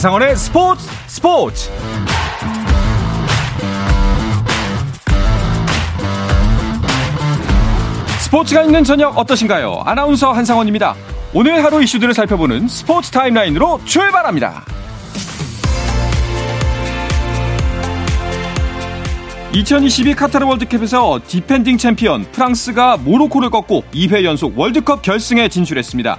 한상원의 0.00 0.34
스포츠 0.34 0.88
스포츠 1.08 1.70
스포츠가 8.20 8.62
있는 8.62 8.82
저녁 8.82 9.18
어떠신가요? 9.18 9.82
아나운서 9.84 10.32
한상원입니다. 10.32 10.94
오늘 11.34 11.62
하루 11.62 11.82
이슈들을 11.82 12.14
살펴보는 12.14 12.66
스포츠 12.66 13.10
타임라인으로 13.10 13.82
출발합니다. 13.84 14.64
2022 19.52 20.14
카타르 20.14 20.46
월드컵에서 20.46 21.20
디펜딩 21.26 21.76
챔피언 21.76 22.22
프랑스가 22.32 22.96
모로코를 22.96 23.50
꺾고 23.50 23.84
2회 23.92 24.24
연속 24.24 24.58
월드컵 24.58 25.02
결승에 25.02 25.50
진출했습니다. 25.50 26.18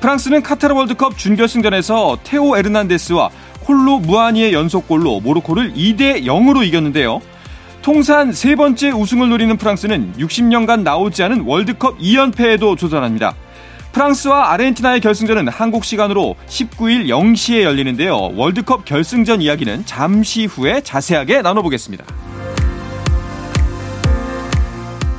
프랑스는 0.00 0.42
카타르 0.42 0.74
월드컵 0.74 1.18
준결승전에서 1.18 2.18
테오 2.22 2.56
에르난데스와 2.56 3.30
콜로 3.60 3.98
무아니의 3.98 4.52
연속골로 4.52 5.20
모로코를 5.20 5.74
2대 5.74 6.24
0으로 6.24 6.64
이겼는데요. 6.64 7.20
통산 7.82 8.32
세 8.32 8.54
번째 8.54 8.90
우승을 8.90 9.28
노리는 9.28 9.56
프랑스는 9.56 10.14
60년간 10.18 10.82
나오지 10.82 11.22
않은 11.24 11.40
월드컵 11.42 11.98
2연패에도 11.98 12.78
도전합니다. 12.78 13.34
프랑스와 13.92 14.52
아르헨티나의 14.52 15.00
결승전은 15.00 15.48
한국 15.48 15.84
시간으로 15.84 16.36
19일 16.46 17.06
0시에 17.06 17.62
열리는데요. 17.62 18.32
월드컵 18.36 18.84
결승전 18.84 19.42
이야기는 19.42 19.86
잠시 19.86 20.44
후에 20.44 20.80
자세하게 20.82 21.42
나눠보겠습니다. 21.42 22.04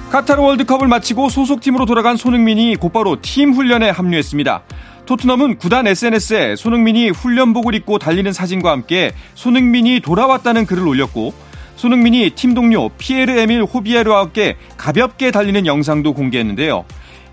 카타르 0.09 0.41
월드컵을 0.41 0.87
마치고 0.87 1.29
소속팀으로 1.29 1.85
돌아간 1.85 2.17
손흥민이 2.17 2.77
곧바로 2.77 3.21
팀 3.21 3.53
훈련에 3.53 3.91
합류했습니다. 3.91 4.63
토트넘은 5.05 5.59
구단 5.59 5.85
SNS에 5.85 6.55
손흥민이 6.55 7.11
훈련복을 7.11 7.75
입고 7.75 7.99
달리는 7.99 8.33
사진과 8.33 8.71
함께 8.71 9.13
손흥민이 9.35 9.99
돌아왔다는 9.99 10.65
글을 10.65 10.87
올렸고 10.87 11.33
손흥민이 11.75 12.31
팀 12.31 12.55
동료 12.55 12.89
피에르 12.89 13.37
에밀 13.37 13.63
호비에르와 13.63 14.21
함께 14.21 14.57
가볍게 14.77 15.29
달리는 15.29 15.67
영상도 15.67 16.13
공개했는데요. 16.13 16.85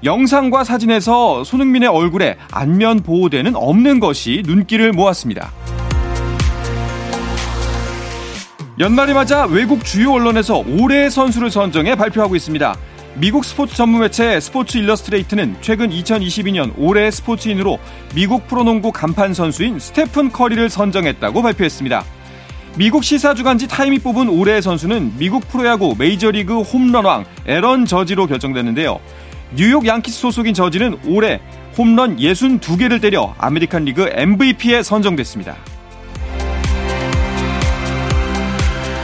영상과 0.04 0.62
사진에서 0.62 1.44
손흥민의 1.44 1.88
얼굴에 1.88 2.36
안면 2.52 3.00
보호대는 3.00 3.56
없는 3.56 4.00
것이 4.00 4.42
눈길을 4.44 4.92
모았습니다. 4.92 5.50
연말을 8.78 9.14
맞아 9.14 9.46
외국 9.46 9.86
주요 9.86 10.12
언론에서 10.12 10.58
올해의 10.58 11.10
선수를 11.10 11.50
선정해 11.50 11.94
발표하고 11.94 12.36
있습니다. 12.36 12.76
미국 13.14 13.42
스포츠 13.46 13.74
전문 13.74 14.02
매체 14.02 14.38
스포츠 14.38 14.76
일러스트레이티드는 14.76 15.56
최근 15.62 15.88
2022년 15.88 16.74
올해의 16.76 17.10
스포츠인으로 17.10 17.78
미국 18.14 18.46
프로농구 18.46 18.92
간판 18.92 19.32
선수인 19.32 19.78
스테픈 19.78 20.30
커리를 20.30 20.68
선정했다고 20.68 21.40
발표했습니다. 21.40 22.04
미국 22.76 23.02
시사 23.02 23.32
주간지 23.32 23.66
타임이 23.66 24.00
뽑은 24.00 24.28
올해의 24.28 24.60
선수는 24.60 25.14
미국 25.16 25.48
프로야구 25.48 25.94
메이저리그 25.98 26.60
홈런왕 26.60 27.24
에런 27.46 27.86
저지로 27.86 28.26
결정됐는데요. 28.26 29.00
뉴욕 29.54 29.86
양키스 29.86 30.20
소속인 30.20 30.52
저지는 30.52 30.98
올해 31.06 31.40
홈런 31.78 32.18
62개를 32.18 33.00
때려 33.00 33.34
아메리칸 33.38 33.86
리그 33.86 34.10
MVP에 34.12 34.82
선정됐습니다. 34.82 35.56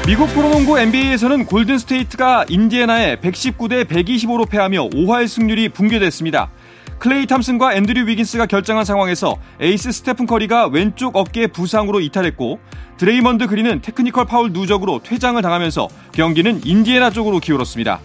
미국 0.05 0.27
프로농구 0.35 0.81
NBA에서는 0.81 1.47
골든스테이트가 1.47 2.47
인디애나에 2.49 3.21
119대 3.21 3.85
125로 3.85 4.49
패하며 4.49 4.89
5할 4.89 5.29
승률이 5.29 5.69
붕괴됐습니다. 5.69 6.51
클레이 6.99 7.27
탐슨과 7.27 7.75
앤드류 7.77 8.09
위긴스가 8.09 8.47
결장한 8.47 8.85
상황에서 8.85 9.37
에이스 9.61 9.93
스테픈 9.93 10.27
커리가 10.27 10.67
왼쪽 10.67 11.17
어깨 11.17 11.47
부상으로 11.47 12.01
이탈했고 12.01 12.59
드레이먼드 12.97 13.47
그린은 13.47 13.81
테크니컬 13.81 14.27
파울 14.27 14.53
누적으로 14.53 15.01
퇴장을 15.05 15.41
당하면서 15.41 15.89
경기는 16.11 16.63
인디애나 16.65 17.11
쪽으로 17.11 17.39
기울었습니다. 17.39 18.01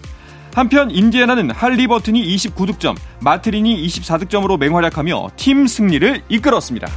한편 0.54 0.92
인디애나는 0.92 1.50
할리버튼이 1.50 2.24
29득점, 2.36 2.96
매서린이 3.22 3.86
24득점으로 3.88 4.60
맹활약하며 4.60 5.30
팀 5.36 5.66
승리를 5.66 6.22
이끌었습니다. 6.30 6.88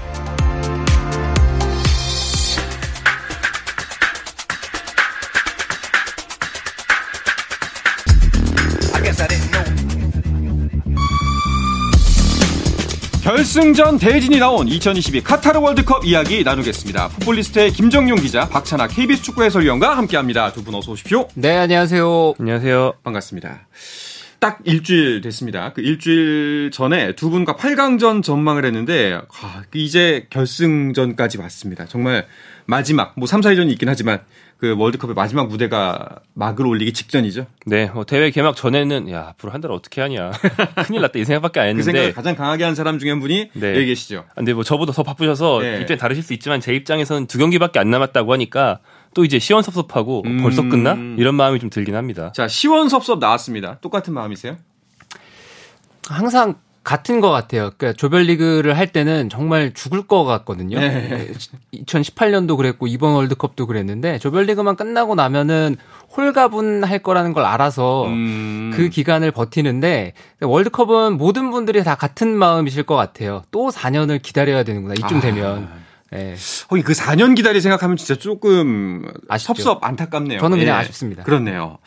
결승전 13.34 13.98
대진이 14.00 14.40
나온 14.40 14.66
2022 14.66 15.20
카타르 15.20 15.60
월드컵 15.60 16.04
이야기 16.04 16.42
나누겠습니다. 16.42 17.10
풋볼리스트의 17.10 17.70
김정용 17.70 18.16
기자, 18.18 18.48
박찬아 18.48 18.88
KBS 18.88 19.22
축구 19.22 19.44
해설위원과 19.44 19.96
함께합니다. 19.96 20.52
두 20.52 20.64
분 20.64 20.74
어서 20.74 20.90
오십시오. 20.90 21.28
네, 21.34 21.56
안녕하세요. 21.56 22.34
안녕하세요. 22.40 22.94
반갑습니다. 23.04 23.68
딱 24.40 24.58
일주일 24.64 25.20
됐습니다. 25.20 25.72
그 25.74 25.80
일주일 25.80 26.72
전에 26.72 27.14
두 27.14 27.30
분과 27.30 27.54
8강전 27.54 28.24
전망을 28.24 28.64
했는데 28.64 29.20
아, 29.40 29.62
이제 29.74 30.26
결승전까지 30.30 31.38
왔습니다. 31.38 31.86
정말 31.86 32.26
마지막 32.66 33.12
뭐 33.16 33.28
3, 33.28 33.42
4위전이 33.42 33.70
있긴 33.70 33.88
하지만 33.88 34.22
그 34.60 34.74
월드컵의 34.76 35.14
마지막 35.14 35.48
무대가 35.48 36.20
막을 36.34 36.66
올리기 36.66 36.92
직전이죠. 36.92 37.46
네, 37.64 37.90
어, 37.94 38.04
대회 38.04 38.30
개막 38.30 38.54
전에는 38.56 39.10
야 39.10 39.28
앞으로 39.30 39.52
한 39.52 39.60
달 39.62 39.72
어떻게 39.72 40.00
하냐 40.02 40.30
큰일 40.86 41.00
났다 41.00 41.18
이 41.18 41.24
생각밖에 41.24 41.60
안그 41.60 41.68
했는데 41.68 41.82
생각을 41.84 42.12
가장 42.14 42.34
강하게 42.34 42.64
한 42.64 42.74
사람 42.74 42.98
중에 42.98 43.10
한 43.10 43.20
분이 43.20 43.50
네. 43.54 43.74
여기 43.74 43.86
계시죠. 43.86 44.24
근데 44.34 44.52
뭐 44.52 44.62
저보다 44.62 44.92
더 44.92 45.02
바쁘셔서 45.02 45.60
네. 45.60 45.80
입장이 45.80 45.98
다르실 45.98 46.22
수 46.22 46.32
있지만 46.34 46.60
제 46.60 46.74
입장에서는 46.74 47.26
두 47.26 47.38
경기밖에 47.38 47.78
안 47.78 47.90
남았다고 47.90 48.32
하니까 48.34 48.80
또 49.14 49.24
이제 49.24 49.38
시원섭섭하고 49.38 50.22
음. 50.26 50.42
벌써 50.42 50.62
끝나 50.62 50.96
이런 51.18 51.34
마음이 51.34 51.58
좀 51.58 51.68
들긴 51.70 51.94
합니다. 51.96 52.32
자 52.34 52.46
시원섭섭 52.48 53.18
나왔습니다. 53.18 53.78
똑같은 53.80 54.12
마음이세요? 54.14 54.56
항상 56.08 56.56
같은 56.82 57.20
것 57.20 57.30
같아요. 57.30 57.70
그러니까 57.76 57.96
조별리그를 57.96 58.76
할 58.76 58.86
때는 58.86 59.28
정말 59.28 59.72
죽을 59.74 60.06
것 60.06 60.24
같거든요. 60.24 60.80
네. 60.80 61.28
2018년도 61.74 62.56
그랬고 62.56 62.86
이번 62.86 63.12
월드컵도 63.12 63.66
그랬는데 63.66 64.18
조별리그만 64.18 64.76
끝나고 64.76 65.14
나면은 65.14 65.76
홀가분할 66.16 67.00
거라는 67.00 67.32
걸 67.32 67.44
알아서 67.44 68.06
음. 68.06 68.72
그 68.74 68.88
기간을 68.88 69.30
버티는데 69.30 70.14
월드컵은 70.40 71.18
모든 71.18 71.50
분들이 71.50 71.84
다 71.84 71.94
같은 71.94 72.36
마음이실 72.36 72.84
것 72.84 72.96
같아요. 72.96 73.42
또 73.50 73.70
4년을 73.70 74.22
기다려야 74.22 74.64
되는구나 74.64 74.94
이쯤 74.94 75.18
아. 75.18 75.20
되면. 75.20 75.68
예. 76.12 76.34
거기 76.68 76.82
그 76.82 76.92
4년 76.92 77.36
기다리 77.36 77.60
생각하면 77.60 77.96
진짜 77.96 78.16
조금 78.16 79.06
아쉽죠. 79.28 79.54
섭섭 79.54 79.84
안타깝네요. 79.84 80.40
저는 80.40 80.58
그냥 80.58 80.76
예. 80.76 80.80
아쉽습니다. 80.80 81.22
그렇네요. 81.22 81.78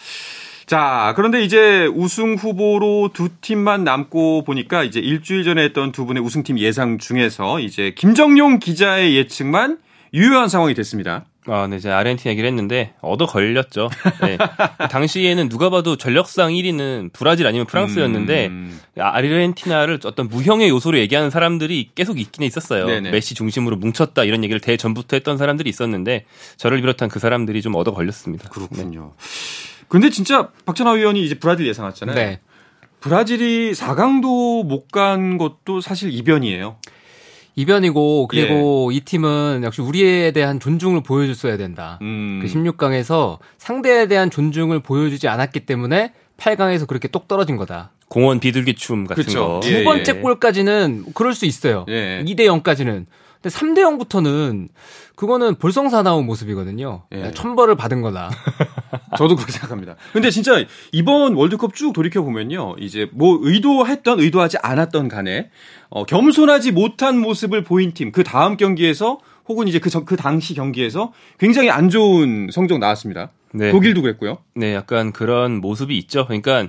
자, 0.65 1.13
그런데 1.15 1.43
이제 1.43 1.85
우승 1.85 2.35
후보로 2.35 3.09
두 3.13 3.29
팀만 3.41 3.83
남고 3.83 4.43
보니까 4.43 4.83
이제 4.83 4.99
일주일 4.99 5.43
전에 5.43 5.63
했던 5.63 5.91
두 5.91 6.05
분의 6.05 6.23
우승팀 6.23 6.57
예상 6.59 6.97
중에서 6.97 7.59
이제 7.59 7.93
김정용 7.95 8.59
기자의 8.59 9.15
예측만 9.17 9.79
유효한 10.13 10.47
상황이 10.47 10.73
됐습니다. 10.73 11.25
아, 11.45 11.67
네, 11.67 11.79
제가 11.79 11.97
아르헨티나 11.97 12.31
얘기를 12.31 12.47
했는데 12.47 12.93
얻어 13.01 13.25
걸렸죠. 13.25 13.89
네. 14.21 14.37
당시에는 14.89 15.49
누가 15.49 15.69
봐도 15.69 15.97
전력상 15.97 16.51
1위는 16.51 17.11
브라질 17.11 17.47
아니면 17.47 17.67
프랑스였는데 17.67 18.47
음. 18.47 18.79
아르헨티나를 18.97 19.99
어떤 20.05 20.29
무형의 20.29 20.69
요소로 20.69 20.97
얘기하는 20.99 21.29
사람들이 21.29 21.89
계속 21.95 22.19
있긴 22.19 22.43
있었어요. 22.43 22.85
네네. 22.85 23.11
메시 23.11 23.35
중심으로 23.35 23.75
뭉쳤다 23.75 24.23
이런 24.23 24.43
얘기를 24.43 24.61
대전부터 24.61 25.17
했던 25.17 25.37
사람들이 25.37 25.69
있었는데 25.69 26.25
저를 26.55 26.79
비롯한 26.79 27.09
그 27.09 27.19
사람들이 27.19 27.61
좀 27.61 27.75
얻어 27.75 27.91
걸렸습니다. 27.91 28.47
그렇군요. 28.47 29.13
근데 29.87 30.09
진짜 30.09 30.49
박찬하 30.65 30.93
위원이 30.93 31.23
이제 31.23 31.35
브라질 31.35 31.67
예상했잖아요. 31.67 32.15
네. 32.15 32.39
브라질이 33.01 33.73
4강도 33.73 34.65
못 34.65 34.87
간 34.91 35.37
것도 35.37 35.81
사실 35.81 36.11
이변이에요. 36.13 36.77
이변이고 37.55 38.27
그리고 38.27 38.91
이 38.91 39.01
팀은 39.01 39.61
역시 39.63 39.81
우리에 39.81 40.31
대한 40.31 40.59
존중을 40.59 41.03
보여줬어야 41.03 41.57
된다. 41.57 41.99
음. 42.01 42.39
그 42.41 42.47
16강에서 42.51 43.37
상대에 43.57 44.07
대한 44.07 44.31
존중을 44.31 44.79
보여주지 44.79 45.27
않았기 45.27 45.61
때문에 45.61 46.13
8강에서 46.37 46.87
그렇게 46.87 47.07
똑 47.07 47.27
떨어진 47.27 47.57
거다. 47.57 47.91
공원 48.07 48.39
비둘기 48.39 48.75
춤 48.75 49.05
같은 49.05 49.23
그쵸. 49.23 49.59
거. 49.59 49.61
예, 49.65 49.69
두 49.69 49.79
예. 49.79 49.83
번째 49.83 50.13
골까지는 50.13 51.05
그럴 51.13 51.33
수 51.33 51.45
있어요. 51.45 51.85
예. 51.89 52.23
2대 52.25 52.41
0까지는. 52.41 53.05
근데 53.43 53.49
3대 53.55 53.79
0부터는 54.07 54.69
그거는 55.15 55.55
볼성사나운 55.55 56.25
모습이거든요. 56.25 57.03
예. 57.13 57.31
천벌을 57.31 57.75
받은 57.75 58.01
거다. 58.01 58.31
저도 59.17 59.35
그렇게 59.35 59.51
생각합니다. 59.51 59.95
근데 60.13 60.31
진짜 60.31 60.63
이번 60.93 61.33
월드컵 61.35 61.75
쭉 61.75 61.91
돌이켜 61.93 62.21
보면요, 62.23 62.75
이제 62.79 63.07
뭐 63.11 63.37
의도했던 63.41 64.19
의도하지 64.21 64.57
않았던 64.63 65.09
간에 65.09 65.49
어, 65.89 66.05
겸손하지 66.05 66.71
못한 66.71 67.19
모습을 67.19 67.63
보인 67.63 67.93
팀 67.93 68.11
그 68.13 68.23
다음 68.23 68.57
경기에서 68.57 69.19
혹은 69.49 69.67
이제 69.67 69.79
그, 69.79 69.89
전- 69.89 70.05
그 70.05 70.15
당시 70.15 70.53
경기에서 70.53 71.11
굉장히 71.37 71.69
안 71.69 71.89
좋은 71.89 72.47
성적 72.51 72.77
나왔습니다. 72.79 73.31
네. 73.53 73.71
독일도 73.71 74.01
그랬고요. 74.01 74.37
네, 74.55 74.73
약간 74.73 75.11
그런 75.11 75.59
모습이 75.61 75.97
있죠. 75.99 76.25
그러니까 76.25 76.67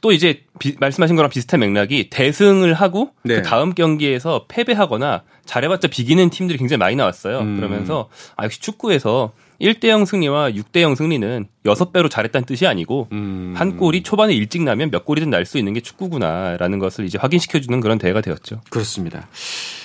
또 0.00 0.12
이제 0.12 0.42
비, 0.58 0.74
말씀하신 0.80 1.16
거랑 1.16 1.30
비슷한 1.30 1.60
맥락이 1.60 2.10
대승을 2.10 2.74
하고 2.74 3.10
네. 3.22 3.36
그 3.36 3.42
다음 3.42 3.74
경기에서 3.74 4.46
패배하거나 4.48 5.22
잘해봤자 5.44 5.88
비기는 5.88 6.30
팀들이 6.30 6.58
굉장히 6.58 6.78
많이 6.78 6.96
나왔어요. 6.96 7.40
음. 7.40 7.56
그러면서 7.56 8.08
아 8.36 8.44
역시 8.44 8.60
축구에서 8.60 9.32
1대0 9.60 10.06
승리와 10.06 10.50
6대0 10.50 10.96
승리는 10.96 11.46
6배로 11.64 12.10
잘했다는 12.10 12.46
뜻이 12.46 12.66
아니고 12.66 13.08
음. 13.12 13.54
한 13.56 13.76
골이 13.76 14.02
초반에 14.02 14.34
일찍 14.34 14.62
나면 14.62 14.90
몇 14.90 15.04
골이든 15.04 15.30
날 15.30 15.46
수 15.46 15.58
있는 15.58 15.72
게 15.72 15.80
축구구나라는 15.80 16.78
것을 16.80 17.04
이제 17.04 17.18
확인시켜주는 17.18 17.80
그런 17.80 17.98
대회가 17.98 18.20
되었죠. 18.20 18.60
그렇습니다. 18.70 19.28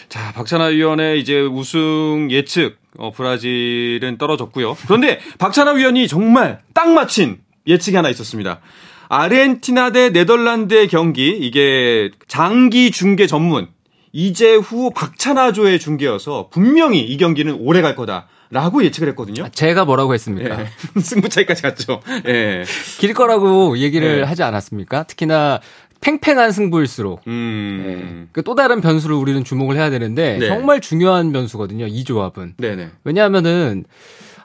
자, 0.10 0.32
박찬하 0.34 0.68
위원의 0.68 1.20
이제 1.20 1.42
우승 1.42 2.30
예측, 2.32 2.78
어, 2.98 3.12
브라질은 3.12 4.18
떨어졌고요. 4.18 4.78
그런데 4.86 5.20
박찬하 5.38 5.74
위원이 5.74 6.08
정말 6.08 6.60
딱 6.74 6.90
맞힌 6.90 7.40
예측이 7.68 7.96
하나 7.98 8.10
있었습니다. 8.10 8.62
아르헨티나 9.10 9.92
대 9.92 10.10
네덜란드의 10.10 10.88
경기, 10.88 11.30
이게 11.30 12.12
장기 12.28 12.92
중계 12.92 13.28
전문, 13.28 13.68
이제후 14.12 14.92
박찬하조의 14.96 15.80
중계여서 15.80 16.50
분명히 16.52 17.02
이 17.02 17.18
경기는 17.18 17.54
오래 17.60 17.82
갈 17.82 17.96
거다 17.96 18.28
라고 18.50 18.84
예측을 18.84 19.10
했거든요. 19.10 19.50
제가 19.50 19.86
뭐라고 19.86 20.14
했습니까? 20.14 20.62
예. 20.62 20.68
승부 21.02 21.30
차이까지 21.30 21.62
갔죠. 21.62 22.02
예. 22.28 22.64
길 23.00 23.14
거라고 23.14 23.78
얘기를 23.78 24.22
네. 24.22 24.24
하지 24.24 24.44
않았습니까? 24.44 25.04
특히나 25.04 25.60
팽팽한 26.00 26.52
승부일수록 26.52 27.22
음. 27.28 28.30
그또 28.32 28.56
다른 28.56 28.82
변수를 28.82 29.16
우리는 29.16 29.44
주목을 29.44 29.76
해야 29.76 29.90
되는데 29.90 30.38
네. 30.38 30.48
정말 30.48 30.80
중요한 30.80 31.32
변수거든요. 31.32 31.88
이 31.88 32.04
조합은. 32.04 32.56
네네. 32.58 32.90
왜냐하면은 33.04 33.84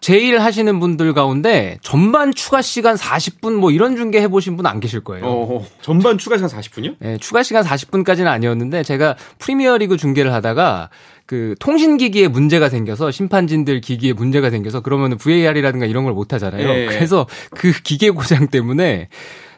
제일 0.03 0.41
하시는 0.41 0.81
분들 0.81 1.15
가운데 1.15 1.79
전반 1.81 2.35
추가 2.35 2.61
시간 2.61 2.97
40분 2.97 3.53
뭐 3.55 3.71
이런 3.71 3.95
중계 3.97 4.21
해보신 4.23 4.57
분 4.57 4.67
안 4.67 4.81
계실 4.81 5.01
거예요. 5.05 5.25
어, 5.25 5.65
전반 5.81 6.19
추가 6.19 6.37
시간 6.37 6.51
40분이요? 6.51 6.97
예, 7.05 7.19
추가 7.19 7.43
시간 7.45 7.65
40분까지는 7.65 8.27
아니었는데 8.27 8.83
제가 8.83 9.15
프리미어리그 9.39 9.97
중계를 9.97 10.33
하다가 10.33 10.91
그 11.27 11.55
통신 11.61 11.99
기기에 11.99 12.27
문제가 12.27 12.69
생겨서 12.69 13.13
심판진들 13.13 13.81
기기에 13.81 14.13
문제가 14.13 14.51
생겨서 14.51 14.81
그러면은 14.81 15.19
VAR이라든가 15.19 15.87
이런 15.87 16.03
걸 16.05 16.13
못 16.15 16.33
하잖아요. 16.33 16.69
예. 16.69 16.87
그래서 16.87 17.27
그 17.53 17.71
기계 17.85 18.11
고장 18.11 18.49
때문에 18.49 19.09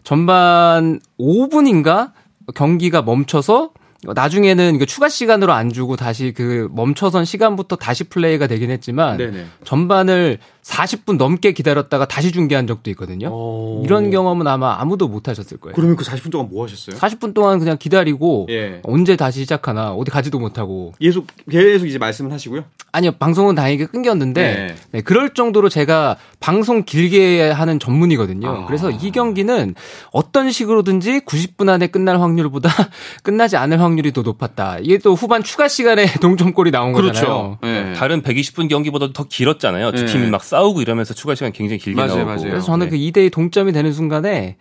전반 0.03 1.01
5분인가 1.19 2.13
경기가 2.55 3.01
멈춰서 3.01 3.71
나중에는 4.13 4.75
이거 4.77 4.85
추가 4.85 5.09
시간으로 5.09 5.53
안 5.53 5.73
주고 5.73 5.97
다시 5.97 6.33
그 6.33 6.69
멈춰선 6.73 7.25
시간부터 7.25 7.77
다시 7.77 8.05
플레이가 8.05 8.47
되긴 8.47 8.71
했지만 8.71 9.17
네네. 9.17 9.47
전반을 9.65 10.39
40분 10.65 11.19
넘게 11.19 11.53
기다렸다가 11.53 12.07
다시 12.09 12.33
중계한 12.33 12.67
적도 12.67 12.91
있거든요. 12.91 13.29
어. 13.31 13.83
이런 13.85 14.11
경험은 14.11 14.47
아마 14.47 14.81
아무도 14.81 15.09
못 15.09 15.29
하셨을 15.29 15.59
거예요. 15.59 15.75
그러면 15.75 15.95
그 15.95 16.05
40분 16.05 16.31
동안 16.31 16.49
뭐 16.51 16.65
하셨어요? 16.65 16.97
40분 16.97 17.35
동안 17.35 17.59
그냥 17.59 17.77
기다리고 17.79 18.47
예. 18.51 18.81
언제 18.83 19.15
다시 19.15 19.41
시작하나 19.41 19.93
어디 19.93 20.11
가지도 20.11 20.39
못하고 20.39 20.93
계속 20.99 21.27
계속 21.51 21.87
이제 21.87 21.99
말씀을 21.99 22.33
하시고요. 22.33 22.65
아니요 22.93 23.13
방송은 23.19 23.55
다행히 23.55 23.85
끊겼는데 23.87 24.43
네. 24.43 24.75
네, 24.93 25.01
그럴 25.03 25.35
정도로 25.35 25.69
제가 25.69 26.17
방송 26.41 26.85
길게 26.85 27.51
하는 27.51 27.79
전문이거든요. 27.79 28.49
아. 28.49 28.67
그래서 28.67 28.91
이 28.91 29.11
경기는 29.11 29.75
어떤 30.13 30.51
식으로든지 30.51 31.21
90분 31.21 31.69
안에 31.69 31.89
끝날 31.89 32.21
확률보다 32.21 32.71
끝나지 33.23 33.59
않을 33.59 33.81
확률이 33.81 34.13
더 34.13 34.23
높았다. 34.23 34.79
이게 34.81 34.97
또 34.99 35.15
후반 35.15 35.43
추가 35.43 35.69
시간에 35.69 36.07
동점골이 36.23 36.71
나온 36.71 36.93
거잖아요. 36.93 37.59
예. 37.65 37.93
다른 37.97 38.23
120분 38.23 38.69
경기보다 38.71 39.13
더 39.13 39.25
길었잖아요. 39.25 39.93
두 39.93 40.07
네. 40.07 40.13
팀이 40.13 40.31
막 40.31 40.43
싸우고 40.55 40.83
이러면서 40.83 41.15
추가 41.15 41.35
시간 41.35 41.51
굉장히 41.53 41.79
길게 41.79 41.97
맞아요, 42.01 42.17
나오고. 42.19 42.25
맞아요. 42.27 42.43
그래서 42.51 42.67
저는 42.67 42.89
네. 42.89 42.91
그 42.91 42.97
2대2 42.97 43.33
동점이 43.33 43.73
되는 43.73 43.93
순간에 43.93 44.57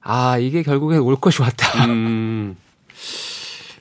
아 0.00 0.38
이게 0.38 0.62
결국엔 0.62 1.00
올 1.00 1.16
것이 1.16 1.42
왔다. 1.42 1.84
음. 1.86 2.56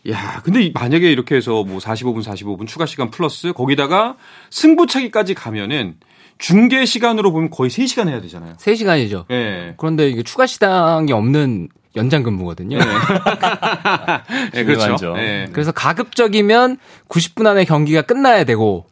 야, 0.09 0.41
근데 0.43 0.61
이- 0.63 0.71
만약에 0.73 1.09
이렇게 1.11 1.35
해서 1.35 1.63
뭐 1.63 1.79
45분, 1.79 2.23
45분 2.23 2.67
추가 2.67 2.85
시간 2.85 3.09
플러스 3.09 3.53
거기다가 3.53 4.17
승부차기까지 4.51 5.33
가면은 5.33 5.95
중계 6.37 6.85
시간으로 6.85 7.31
보면 7.31 7.49
거의 7.49 7.69
3시간 7.71 8.09
해야 8.09 8.19
되잖아요. 8.21 8.55
3시간이죠. 8.57 9.25
예. 9.31 9.73
그런데 9.77 10.09
이게 10.09 10.21
추가 10.21 10.45
시당이 10.45 11.11
없는 11.13 11.69
연장 11.95 12.23
근무거든요. 12.23 12.77
예, 14.53 14.63
그렇죠. 14.65 14.81
중요하죠. 14.97 15.15
예. 15.17 15.47
그래서 15.53 15.71
가급적이면 15.71 16.77
90분 17.07 17.47
안에 17.47 17.63
경기가 17.63 18.01
끝나야 18.01 18.43
되고 18.43 18.85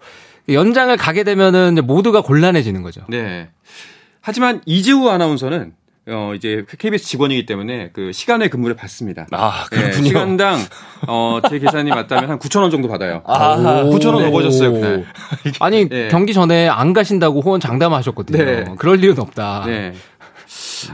연장을 0.49 0.95
가게 0.97 1.23
되면은 1.23 1.79
모두가 1.85 2.21
곤란해지는 2.21 2.81
거죠. 2.81 3.01
네. 3.07 3.49
하지만 4.21 4.61
이재우 4.65 5.09
아나운서는 5.09 5.73
어 6.07 6.33
이제 6.35 6.65
KBS 6.67 7.05
직원이기 7.05 7.45
때문에 7.45 7.91
그 7.93 8.11
시간의 8.11 8.49
근무를 8.49 8.75
받습니다. 8.75 9.25
아, 9.31 9.65
예, 9.71 9.77
그렇군요. 9.77 10.07
시간당 10.07 10.59
어제 11.07 11.59
계산이 11.59 11.89
맞다면 11.91 12.29
한 12.29 12.39
9천 12.39 12.61
원 12.61 12.71
정도 12.71 12.89
받아요. 12.89 13.21
아, 13.25 13.55
9천 13.85 14.07
원 14.07 14.17
네. 14.17 14.25
넘어졌어요 14.25 14.73
그날. 14.73 15.05
아니 15.61 15.87
네. 15.87 16.09
경기 16.09 16.33
전에 16.33 16.67
안 16.67 16.91
가신다고 16.91 17.39
호언 17.41 17.61
장담하셨거든요. 17.61 18.43
네. 18.43 18.65
그럴 18.77 19.01
일은 19.01 19.17
없다. 19.17 19.63
네. 19.65 19.93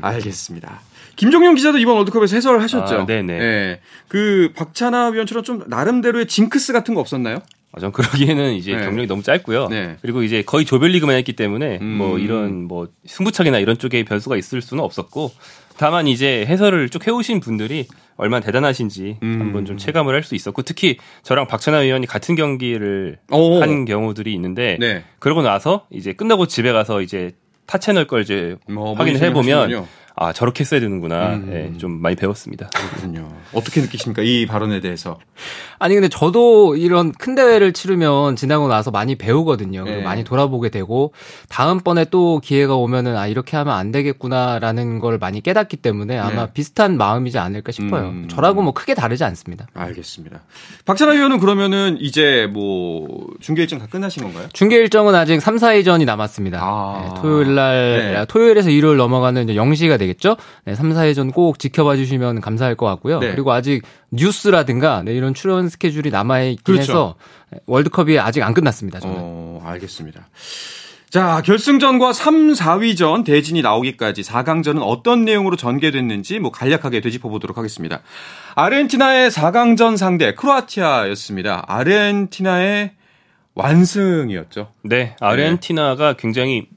알겠습니다. 0.01 0.81
김종용 1.15 1.55
기자도 1.55 1.79
이번 1.79 1.97
월드컵에서 1.97 2.35
해설을 2.35 2.61
하셨죠. 2.61 3.01
아, 3.01 3.05
네네. 3.05 3.33
예. 3.33 3.79
그 4.07 4.53
박찬하 4.55 5.09
위원처럼 5.09 5.43
좀 5.43 5.63
나름대로의 5.67 6.27
징크스 6.27 6.71
같은 6.71 6.93
거 6.93 7.01
없었나요? 7.01 7.39
아, 7.71 7.80
전 7.80 7.92
그러기에는 7.92 8.54
이제 8.54 8.75
네. 8.75 8.83
경력이 8.83 9.07
너무 9.07 9.21
짧고요. 9.21 9.68
네. 9.68 9.98
그리고 10.01 10.24
이제 10.24 10.42
거의 10.42 10.66
조별리그만 10.66 11.16
했기 11.16 11.33
때문에 11.33 11.77
음. 11.81 11.86
뭐 11.98 12.18
이런 12.18 12.63
뭐 12.68 12.88
승부차기나 13.06 13.60
이런 13.60 13.77
쪽에 13.77 14.04
변수가 14.04 14.38
있을 14.38 14.62
수는 14.62 14.83
없었고 14.83 15.31
다만 15.77 16.07
이제 16.07 16.45
해설을 16.48 16.89
쭉 16.89 17.06
해오신 17.07 17.39
분들이 17.39 17.88
얼마나 18.18 18.44
대단하신지 18.44 19.18
음. 19.24 19.38
한번 19.39 19.66
좀 19.66 19.77
체감을 19.77 20.13
할 20.13 20.24
수 20.24 20.36
있었고 20.36 20.63
특히 20.63 20.98
저랑 21.24 21.48
박찬하 21.48 21.80
위원이 21.80 22.06
같은 22.06 22.36
경기를 22.36 23.18
오. 23.31 23.62
한 23.62 23.86
경우들이 23.86 24.33
있는데 24.33 24.77
네. 24.80 25.04
그러고 25.19 25.42
나서 25.42 25.86
이제 25.89 26.12
끝나고 26.13 26.48
집에 26.48 26.71
가서 26.74 27.01
이제 27.01 27.31
타 27.66 27.77
채널 27.77 28.07
걸 28.07 28.24
이제 28.24 28.57
뭐 28.68 28.94
확인을 28.95 29.21
해보면 29.21 29.57
하시는군요. 29.60 29.88
아 30.21 30.33
저렇게 30.33 30.66
써야 30.66 30.81
되는구나 30.81 31.36
음. 31.36 31.50
예, 31.74 31.77
좀 31.77 32.01
많이 32.01 32.18
배웠습니다. 32.18 32.68
그렇군요. 32.75 33.31
어떻게 33.54 33.80
느끼십니까? 33.80 34.21
이 34.21 34.45
발언에 34.45 34.81
대해서. 34.81 35.18
아니 35.80 35.94
근데 35.95 36.10
저도 36.10 36.75
이런 36.75 37.13
큰 37.13 37.36
대회를 37.36 37.71
치르면 37.71 38.36
지나고 38.36 38.68
나서 38.68 38.92
많이 38.92 39.16
배우거든요. 39.16 39.86
네. 39.86 40.01
많이 40.01 40.25
돌아보게 40.25 40.71
되고 40.71 41.13
다음 41.48 41.80
번에 41.80 42.04
또 42.12 42.42
기회가 42.42 42.75
오면은 42.75 43.16
아 43.16 43.27
이렇게 43.27 43.56
하면 43.56 43.74
안 43.74 43.94
되겠구나라는 43.94 44.99
걸 44.99 45.19
많이 45.19 45.40
깨닫기 45.40 45.78
때문에 45.78 46.18
아마 46.18 46.47
네. 46.47 46.54
비슷한 46.54 46.97
마음이지 46.97 47.38
않을까 47.38 47.71
싶어요. 47.71 48.09
음. 48.09 48.28
저라고 48.30 48.61
뭐 48.61 48.73
크게 48.73 48.95
다르지 48.95 49.23
않습니다. 49.23 49.68
알겠습니다. 49.73 50.42
박찬하 50.83 51.14
위원은 51.14 51.40
그러면은 51.40 51.97
이제 52.02 52.45
뭐 52.52 53.07
중계 53.40 53.61
일정 53.61 53.80
다 53.80 53.88
끝나신 53.90 54.23
건가요? 54.23 54.49
중계 54.52 54.76
일정은 54.76 55.16
아직 55.16 55.40
3, 55.40 55.56
4회전이 55.56 56.04
남았습니다. 56.04 56.59
아. 56.61 57.14
네, 57.16 57.21
토요일 57.21 57.56
날 57.56 58.14
네. 58.16 58.26
토요일에서 58.28 58.69
일요일 58.69 58.97
넘어가는 58.97 59.47
이제 59.47 59.54
0시가 59.57 59.97
되겠 59.97 60.08
죠. 60.16 60.37
네, 60.66 60.75
3, 60.75 60.92
4회전 60.92 61.33
꼭 61.33 61.59
지켜봐 61.59 61.95
주시면 61.95 62.42
감사할 62.42 62.75
것 62.75 62.85
같고요. 62.85 63.19
네. 63.19 63.31
그리고 63.31 63.51
아직 63.51 63.83
뉴스라든가 64.11 65.04
네, 65.04 65.13
이런 65.13 65.33
출연 65.33 65.69
스케줄이 65.69 66.09
남아 66.09 66.42
있긴 66.42 66.63
그렇죠. 66.63 66.81
해서 66.92 67.16
월드컵이 67.66 68.19
아직 68.19 68.44
안 68.44 68.54
끝났습니다. 68.54 68.99
저는. 68.99 69.16
어, 69.18 69.61
알겠습니다. 69.66 70.28
자, 71.09 71.42
결승전과 71.44 72.13
3, 72.13 72.54
4위전 72.54 73.25
대진이 73.25 73.63
나오기까지 73.63 74.21
4강전은 74.21 74.81
어떤 74.83 75.25
내용으로 75.25 75.56
전개됐는지 75.56 76.37
뭐 76.37 76.51
간략하게 76.51 77.01
되짚어 77.01 77.30
보도록 77.30 77.57
하겠습니다. 77.57 78.01
아르헨티나의 78.54 79.31
4강전 79.31 79.97
상대 79.97 80.35
크로아티아였습니다. 80.35 81.66
아르헨티나의 81.68 82.92
완승이었죠. 83.56 84.71
네, 84.83 85.16
아르헨티나가 85.19 86.13
굉장히 86.13 86.68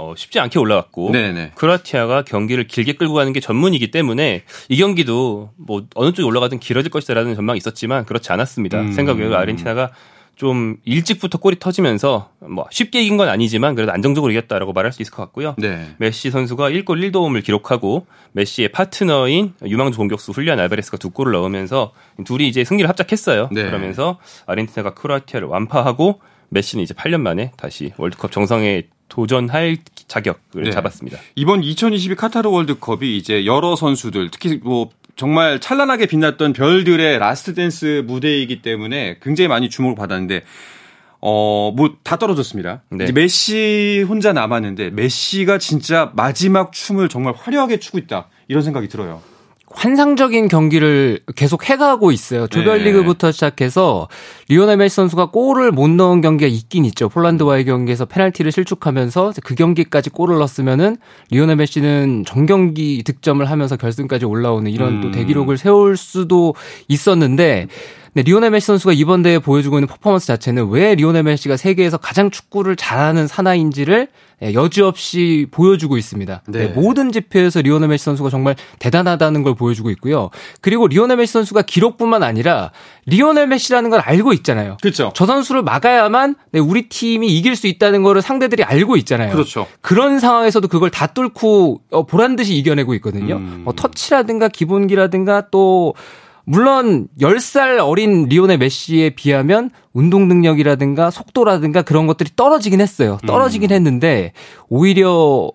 어, 0.00 0.14
쉽지 0.16 0.40
않게 0.40 0.58
올라갔고 0.58 1.12
네네. 1.12 1.52
크로아티아가 1.54 2.22
경기를 2.22 2.66
길게 2.66 2.94
끌고 2.94 3.12
가는 3.12 3.32
게 3.34 3.40
전문이기 3.40 3.90
때문에 3.90 4.44
이 4.70 4.76
경기도 4.78 5.50
뭐 5.56 5.84
어느 5.94 6.12
쪽이 6.12 6.26
올라가든 6.26 6.58
길어질 6.58 6.90
것이다라는 6.90 7.34
전망이 7.34 7.58
있었지만 7.58 8.06
그렇지 8.06 8.32
않았습니다. 8.32 8.80
음. 8.80 8.92
생각 8.92 9.18
외로 9.18 9.36
아르헨티나가 9.36 9.90
좀 10.36 10.78
일찍부터 10.86 11.36
골이 11.36 11.58
터지면서 11.58 12.30
뭐 12.38 12.66
쉽게 12.70 13.02
이긴 13.02 13.18
건 13.18 13.28
아니지만 13.28 13.74
그래도 13.74 13.92
안정적으로 13.92 14.32
이겼다라고 14.32 14.72
말할 14.72 14.90
수 14.90 15.02
있을 15.02 15.12
것 15.12 15.22
같고요. 15.24 15.54
네. 15.58 15.94
메시 15.98 16.30
선수가 16.30 16.70
1골 16.70 17.12
1도움을 17.12 17.44
기록하고 17.44 18.06
메시의 18.32 18.70
파트너인 18.72 19.52
유망주 19.66 19.98
공격수 19.98 20.32
훌리안 20.32 20.58
알바레스가 20.58 20.96
두 20.96 21.10
골을 21.10 21.32
넣으면서 21.32 21.92
둘이 22.24 22.48
이제 22.48 22.64
승리를 22.64 22.88
합작했어요. 22.88 23.50
네. 23.52 23.64
그러면서 23.64 24.18
아르헨티나가 24.46 24.94
크로아티아를 24.94 25.46
완파하고 25.46 26.22
메시는 26.48 26.84
이제 26.84 26.94
8년 26.94 27.20
만에 27.20 27.52
다시 27.58 27.92
월드컵 27.98 28.32
정상에 28.32 28.84
도전할 29.10 29.76
자격을 30.08 30.64
네. 30.64 30.70
잡았습니다. 30.70 31.18
이번 31.34 31.62
2022 31.62 32.14
카타르 32.14 32.48
월드컵이 32.48 33.16
이제 33.16 33.44
여러 33.44 33.76
선수들 33.76 34.30
특히 34.30 34.58
뭐 34.62 34.88
정말 35.16 35.60
찬란하게 35.60 36.06
빛났던 36.06 36.54
별들의 36.54 37.18
last 37.18 37.52
dance 37.54 38.04
무대이기 38.06 38.62
때문에 38.62 39.18
굉장히 39.20 39.48
많이 39.48 39.68
주목을 39.68 39.94
받았는데 39.96 40.44
어 41.20 41.72
뭐 41.76 41.90
다 42.02 42.16
떨어졌습니다. 42.16 42.82
네. 42.90 43.04
이제 43.04 43.12
메시 43.12 44.04
혼자 44.08 44.32
남았는데 44.32 44.90
메시가 44.90 45.58
진짜 45.58 46.10
마지막 46.14 46.72
춤을 46.72 47.10
정말 47.10 47.34
화려하게 47.36 47.78
추고 47.78 47.98
있다 47.98 48.28
이런 48.48 48.62
생각이 48.62 48.88
들어요. 48.88 49.20
환상적인 49.72 50.48
경기를 50.48 51.20
계속 51.36 51.68
해가고 51.68 52.10
있어요. 52.10 52.48
조별리그부터 52.48 53.28
네. 53.28 53.32
시작해서 53.32 54.08
리오넬 54.48 54.76
메시 54.76 54.96
선수가 54.96 55.30
골을 55.30 55.70
못 55.70 55.88
넣은 55.88 56.20
경기가 56.20 56.48
있긴 56.48 56.84
있죠. 56.86 57.08
폴란드와의 57.08 57.64
경기에서 57.64 58.04
페널티를 58.04 58.50
실축하면서 58.50 59.34
그 59.44 59.54
경기까지 59.54 60.10
골을 60.10 60.38
넣었으면은 60.38 60.96
리오넬 61.30 61.56
메시는 61.56 62.24
전 62.26 62.52
경기 62.52 63.04
득점을 63.04 63.48
하면서 63.48 63.76
결승까지 63.76 64.24
올라오는 64.24 64.70
이런 64.70 64.94
음. 64.94 65.00
또 65.02 65.10
대기록을 65.12 65.56
세울 65.56 65.96
수도 65.96 66.54
있었는데 66.88 67.68
네, 68.12 68.22
리오넬 68.22 68.50
메시 68.50 68.66
선수가 68.66 68.92
이번 68.92 69.22
대회에 69.22 69.38
보여주고 69.38 69.78
있는 69.78 69.86
퍼포먼스 69.86 70.26
자체는 70.26 70.68
왜 70.70 70.96
리오넬 70.96 71.22
메시가 71.22 71.56
세계에서 71.56 71.96
가장 71.96 72.30
축구를 72.30 72.74
잘하는 72.74 73.28
사나인지를 73.28 74.08
네, 74.40 74.54
여지없이 74.54 75.46
보여주고 75.52 75.96
있습니다. 75.96 76.42
네. 76.48 76.58
네, 76.58 76.66
모든 76.68 77.12
지표에서 77.12 77.60
리오넬 77.60 77.88
메시 77.88 78.04
선수가 78.04 78.30
정말 78.30 78.56
대단하다는 78.80 79.44
걸 79.44 79.54
보여주고 79.54 79.90
있고요. 79.90 80.30
그리고 80.60 80.88
리오넬 80.88 81.18
메시 81.18 81.32
선수가 81.34 81.62
기록뿐만 81.62 82.24
아니라 82.24 82.72
리오넬 83.06 83.46
메시라는 83.46 83.90
걸 83.90 84.00
알고 84.00 84.32
있잖아요. 84.32 84.78
그렇죠. 84.80 85.12
저 85.14 85.26
선수를 85.26 85.62
막아야만 85.62 86.34
네, 86.50 86.58
우리 86.58 86.88
팀이 86.88 87.28
이길 87.28 87.54
수 87.54 87.68
있다는 87.68 88.02
거를 88.02 88.22
상대들이 88.22 88.64
알고 88.64 88.96
있잖아요. 88.96 89.30
그렇죠. 89.32 89.66
그런 89.82 90.18
상황에서도 90.18 90.66
그걸 90.66 90.90
다 90.90 91.06
뚫고 91.06 91.82
어, 91.90 92.06
보란 92.06 92.34
듯이 92.34 92.56
이겨내고 92.56 92.94
있거든요. 92.94 93.36
음. 93.36 93.60
뭐 93.64 93.72
터치라든가 93.72 94.48
기본기라든가 94.48 95.48
또 95.52 95.94
물론 96.44 97.08
10살 97.20 97.78
어린 97.80 98.26
리오넬 98.28 98.58
메시에 98.58 99.10
비하면 99.10 99.70
운동 99.92 100.28
능력이라든가 100.28 101.10
속도라든가 101.10 101.82
그런 101.82 102.06
것들이 102.06 102.30
떨어지긴 102.34 102.80
했어요. 102.80 103.18
떨어지긴 103.26 103.70
음. 103.70 103.74
했는데 103.74 104.32
오히려 104.68 105.50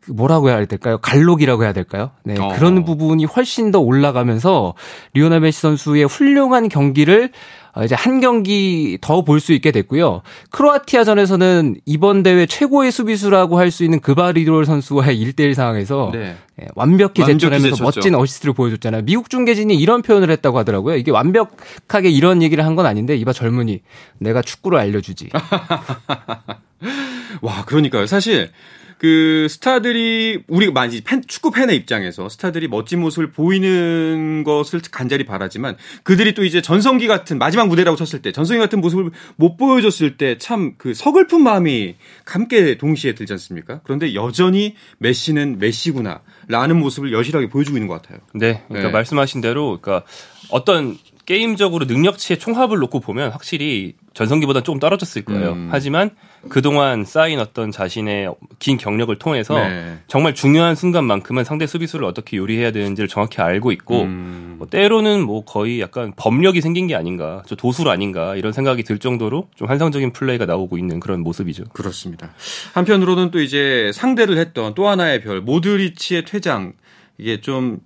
그 0.00 0.12
뭐라고 0.12 0.48
해야 0.48 0.64
될까요? 0.64 0.98
관록이라고 0.98 1.64
해야 1.64 1.72
될까요? 1.72 2.10
네. 2.24 2.38
어. 2.38 2.48
그런 2.56 2.84
부분이 2.84 3.24
훨씬 3.24 3.70
더 3.70 3.78
올라가면서 3.80 4.74
리오넬 5.14 5.40
메시 5.40 5.60
선수의 5.60 6.04
훌륭한 6.04 6.68
경기를 6.68 7.30
어, 7.67 7.67
이제 7.84 7.94
한 7.94 8.20
경기 8.20 8.98
더 9.00 9.22
볼 9.22 9.40
수 9.40 9.52
있게 9.52 9.70
됐고요. 9.70 10.22
크로아티아전에서는 10.50 11.76
이번 11.86 12.22
대회 12.22 12.46
최고의 12.46 12.90
수비수라고 12.92 13.58
할 13.58 13.70
수 13.70 13.84
있는 13.84 14.00
그바리돌 14.00 14.64
선수와의 14.64 15.16
1대1 15.22 15.54
상황에서 15.54 16.10
네. 16.12 16.36
예, 16.60 16.66
완벽히 16.74 17.24
제쳐내면서 17.24 17.84
멋진 17.84 18.14
어시스트를 18.14 18.54
보여줬잖아요. 18.54 19.02
미국 19.02 19.30
중계진이 19.30 19.76
이런 19.76 20.02
표현을 20.02 20.30
했다고 20.30 20.58
하더라고요. 20.58 20.96
이게 20.96 21.10
완벽하게 21.10 22.10
이런 22.10 22.42
얘기를 22.42 22.64
한 22.64 22.74
건 22.74 22.86
아닌데 22.86 23.16
이봐 23.16 23.32
젊은이 23.32 23.80
내가 24.18 24.42
축구를 24.42 24.78
알려주지. 24.78 25.28
와 27.42 27.64
그러니까요. 27.64 28.06
사실 28.06 28.50
그 28.98 29.46
스타들이 29.48 30.42
우리 30.48 30.70
많이 30.70 31.00
팬, 31.00 31.22
축구 31.26 31.50
팬의 31.50 31.76
입장에서 31.76 32.28
스타들이 32.28 32.68
멋진 32.68 33.00
모습을 33.00 33.30
보이는 33.32 34.44
것을 34.44 34.80
간절히 34.90 35.24
바라지만 35.24 35.76
그들이 36.02 36.34
또 36.34 36.44
이제 36.44 36.60
전성기 36.62 37.06
같은 37.06 37.38
마지막 37.38 37.68
무대라고 37.68 37.96
쳤을 37.96 38.22
때 38.22 38.32
전성기 38.32 38.60
같은 38.60 38.80
모습을 38.80 39.10
못 39.36 39.56
보여줬을 39.56 40.16
때 40.16 40.36
참 40.38 40.68
그 40.78 40.94
서글픈 40.94 41.42
마음이 41.42 41.96
함께 42.24 42.76
동시에 42.76 43.14
들지 43.14 43.32
않습니까? 43.34 43.80
그런데 43.84 44.14
여전히 44.14 44.74
메시는 44.98 45.58
메시구나라는 45.58 46.78
모습을 46.78 47.12
여실하게 47.12 47.48
보여주고 47.48 47.76
있는 47.76 47.88
것 47.88 48.00
같아요. 48.02 48.18
네, 48.34 48.62
그러니까 48.68 48.88
네. 48.88 48.92
말씀하신 48.92 49.40
대로 49.40 49.78
그러니까 49.80 50.06
어떤 50.50 50.96
게임적으로 51.28 51.84
능력치의 51.84 52.38
총합을 52.38 52.78
놓고 52.78 53.00
보면 53.00 53.32
확실히 53.32 53.92
전성기보다 54.14 54.62
조금 54.62 54.80
떨어졌을 54.80 55.26
거예요. 55.26 55.52
음. 55.52 55.68
하지만 55.70 56.08
그동안 56.48 57.04
쌓인 57.04 57.38
어떤 57.38 57.70
자신의 57.70 58.32
긴 58.58 58.78
경력을 58.78 59.14
통해서 59.16 59.54
네. 59.54 59.98
정말 60.06 60.34
중요한 60.34 60.74
순간만큼은 60.74 61.44
상대 61.44 61.66
수비수를 61.66 62.06
어떻게 62.06 62.38
요리해야 62.38 62.72
되는지를 62.72 63.08
정확히 63.08 63.42
알고 63.42 63.72
있고 63.72 64.04
음. 64.04 64.54
뭐 64.56 64.66
때로는 64.68 65.20
뭐 65.20 65.44
거의 65.44 65.82
약간 65.82 66.14
법력이 66.16 66.62
생긴 66.62 66.86
게 66.86 66.94
아닌가, 66.94 67.42
저 67.44 67.54
도술 67.54 67.90
아닌가 67.90 68.34
이런 68.34 68.54
생각이 68.54 68.82
들 68.82 68.98
정도로 68.98 69.48
좀 69.54 69.68
환상적인 69.68 70.14
플레이가 70.14 70.46
나오고 70.46 70.78
있는 70.78 70.98
그런 70.98 71.20
모습이죠. 71.20 71.64
그렇습니다. 71.74 72.30
한편으로는 72.72 73.32
또 73.32 73.42
이제 73.42 73.90
상대를 73.92 74.38
했던 74.38 74.72
또 74.74 74.88
하나의 74.88 75.20
별 75.20 75.42
모드리치의 75.42 76.24
퇴장 76.24 76.72
이게 77.18 77.42
좀 77.42 77.80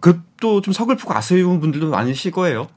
그것도 0.00 0.60
좀 0.60 0.72
서글프고 0.72 1.14
아쉬운 1.14 1.60
분들도 1.60 1.90
많으실 1.90 2.32
거예요. 2.32 2.68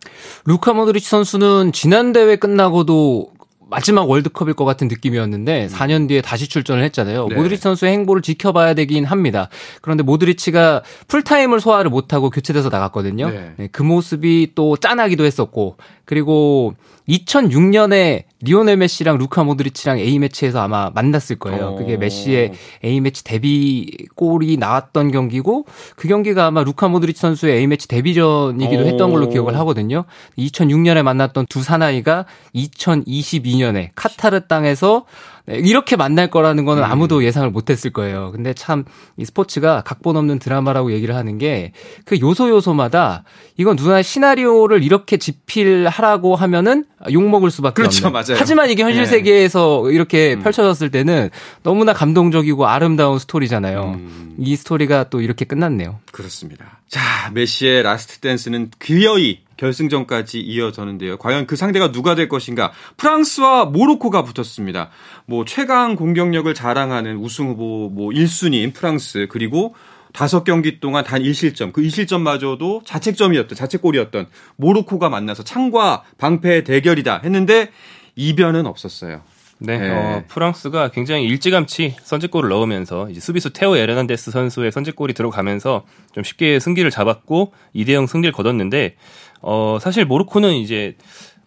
루카 0.45 0.73
모드리치 0.73 1.09
선수는 1.09 1.71
지난 1.73 2.13
대회 2.13 2.35
끝나고도 2.35 3.32
마지막 3.73 4.07
월드컵일 4.07 4.53
것 4.53 4.65
같은 4.65 4.87
느낌이었는데 4.87 5.67
4년 5.67 6.01
음. 6.01 6.07
뒤에 6.07 6.21
다시 6.21 6.47
출전을 6.47 6.83
했잖아요. 6.83 7.27
네. 7.27 7.35
모드리치 7.35 7.63
선수의 7.63 7.91
행보를 7.93 8.21
지켜봐야 8.21 8.75
되긴 8.75 9.03
합니다. 9.03 9.49
그런데 9.81 10.03
모드리치가 10.03 10.83
풀타임을 11.07 11.59
소화를 11.59 11.89
못하고 11.89 12.29
교체돼서 12.29 12.69
나갔거든요. 12.69 13.31
네. 13.31 13.53
네, 13.57 13.69
그 13.71 13.81
모습이 13.81 14.51
또 14.53 14.77
짠하기도 14.77 15.25
했었고 15.25 15.77
그리고 16.05 16.75
2006년에 17.07 18.23
리오넬 18.41 18.77
메시랑 18.77 19.17
루카 19.17 19.43
모드리치랑 19.43 19.99
A매치에서 19.99 20.61
아마 20.61 20.89
만났을 20.93 21.37
거예요. 21.37 21.75
그게 21.75 21.97
메시의 21.97 22.51
A매치 22.83 23.23
데뷔 23.23 23.89
골이 24.15 24.57
나왔던 24.57 25.11
경기고 25.11 25.65
그 25.95 26.07
경기가 26.07 26.45
아마 26.45 26.63
루카 26.63 26.89
모드리치 26.89 27.19
선수의 27.19 27.57
A매치 27.59 27.87
데뷔전이기도 27.87 28.85
했던 28.85 29.11
걸로 29.11 29.29
기억을 29.29 29.57
하거든요. 29.59 30.03
2006년에 30.37 31.03
만났던 31.03 31.45
두 31.47 31.63
사나이가 31.63 32.25
2022년 32.55 33.62
에 33.63 33.91
카타르 33.95 34.47
땅에서 34.47 35.05
네, 35.45 35.57
이렇게 35.57 35.97
만날 35.97 36.29
거라는 36.29 36.63
거는 36.63 36.83
음. 36.83 36.89
아무도 36.89 37.23
예상을 37.25 37.49
못 37.49 37.69
했을 37.69 37.91
거예요. 37.91 38.31
근데 38.31 38.53
참 38.53 38.85
이 39.17 39.25
스포츠가 39.25 39.81
각본 39.85 40.15
없는 40.17 40.39
드라마라고 40.39 40.91
얘기를 40.93 41.15
하는 41.15 41.37
게 41.37 41.71
그 42.05 42.19
요소 42.19 42.49
요소마다 42.49 43.23
이건 43.57 43.75
누나 43.75 44.01
시나리오를 44.01 44.83
이렇게 44.83 45.17
집필하라고 45.17 46.35
하면은 46.35 46.85
욕 47.11 47.23
먹을 47.23 47.51
수밖에 47.51 47.75
그렇죠, 47.75 48.07
없는. 48.07 48.11
맞아요. 48.13 48.39
하지만 48.39 48.69
이게 48.69 48.83
현실 48.83 49.03
네. 49.03 49.09
세계에서 49.09 49.91
이렇게 49.91 50.33
음. 50.35 50.41
펼쳐졌을 50.43 50.89
때는 50.91 51.29
너무나 51.61 51.93
감동적이고 51.93 52.65
아름다운 52.67 53.19
스토리잖아요. 53.19 53.83
음. 53.95 54.35
이 54.39 54.55
스토리가 54.55 55.09
또 55.09 55.21
이렇게 55.21 55.45
끝났네요. 55.45 55.99
그렇습니다. 56.11 56.79
자, 56.87 57.01
메시의 57.33 57.83
라스트 57.83 58.19
댄스는 58.19 58.71
기어이 58.81 59.39
결승전까지 59.57 60.39
이어졌는데요. 60.39 61.17
과연 61.17 61.47
그 61.47 61.55
상대가 61.55 61.91
누가 61.91 62.15
될 62.15 62.29
것인가? 62.29 62.71
프랑스와 62.97 63.65
모로코가 63.65 64.23
붙었습니다. 64.23 64.89
뭐 65.25 65.45
최강 65.45 65.95
공격력을 65.95 66.53
자랑하는 66.53 67.17
우승 67.17 67.49
후보 67.49 67.89
뭐 67.89 68.09
1순위인 68.09 68.73
프랑스 68.73 69.27
그리고 69.29 69.75
다섯 70.13 70.43
경기 70.43 70.79
동안 70.79 71.03
단 71.03 71.21
1실점, 71.23 71.73
그 71.73 71.81
1실점마저도 71.81 72.85
자책점이었던, 72.85 73.55
자책골이었던 73.57 74.27
모로코가 74.57 75.09
만나서 75.09 75.43
창과 75.43 76.03
방패의 76.19 76.63
대결이다 76.63 77.21
했는데 77.23 77.71
이변은 78.15 78.67
없었어요. 78.67 79.23
네, 79.59 79.77
네. 79.77 79.89
어, 79.89 80.23
프랑스가 80.27 80.89
굉장히 80.89 81.23
일찌감치 81.25 81.95
선제골을 82.01 82.49
넣으면서 82.49 83.09
이제 83.09 83.19
수비수 83.19 83.53
테오 83.53 83.77
에르난데스 83.77 84.31
선수의 84.31 84.71
선제골이 84.71 85.13
들어가면서 85.13 85.85
좀 86.11 86.23
쉽게 86.23 86.59
승기를 86.59 86.91
잡았고 86.91 87.53
2대0 87.73 88.07
승리를 88.07 88.31
거뒀는데 88.33 88.95
어, 89.43 89.77
사실 89.79 90.05
모로코는 90.05 90.53
이제 90.53 90.95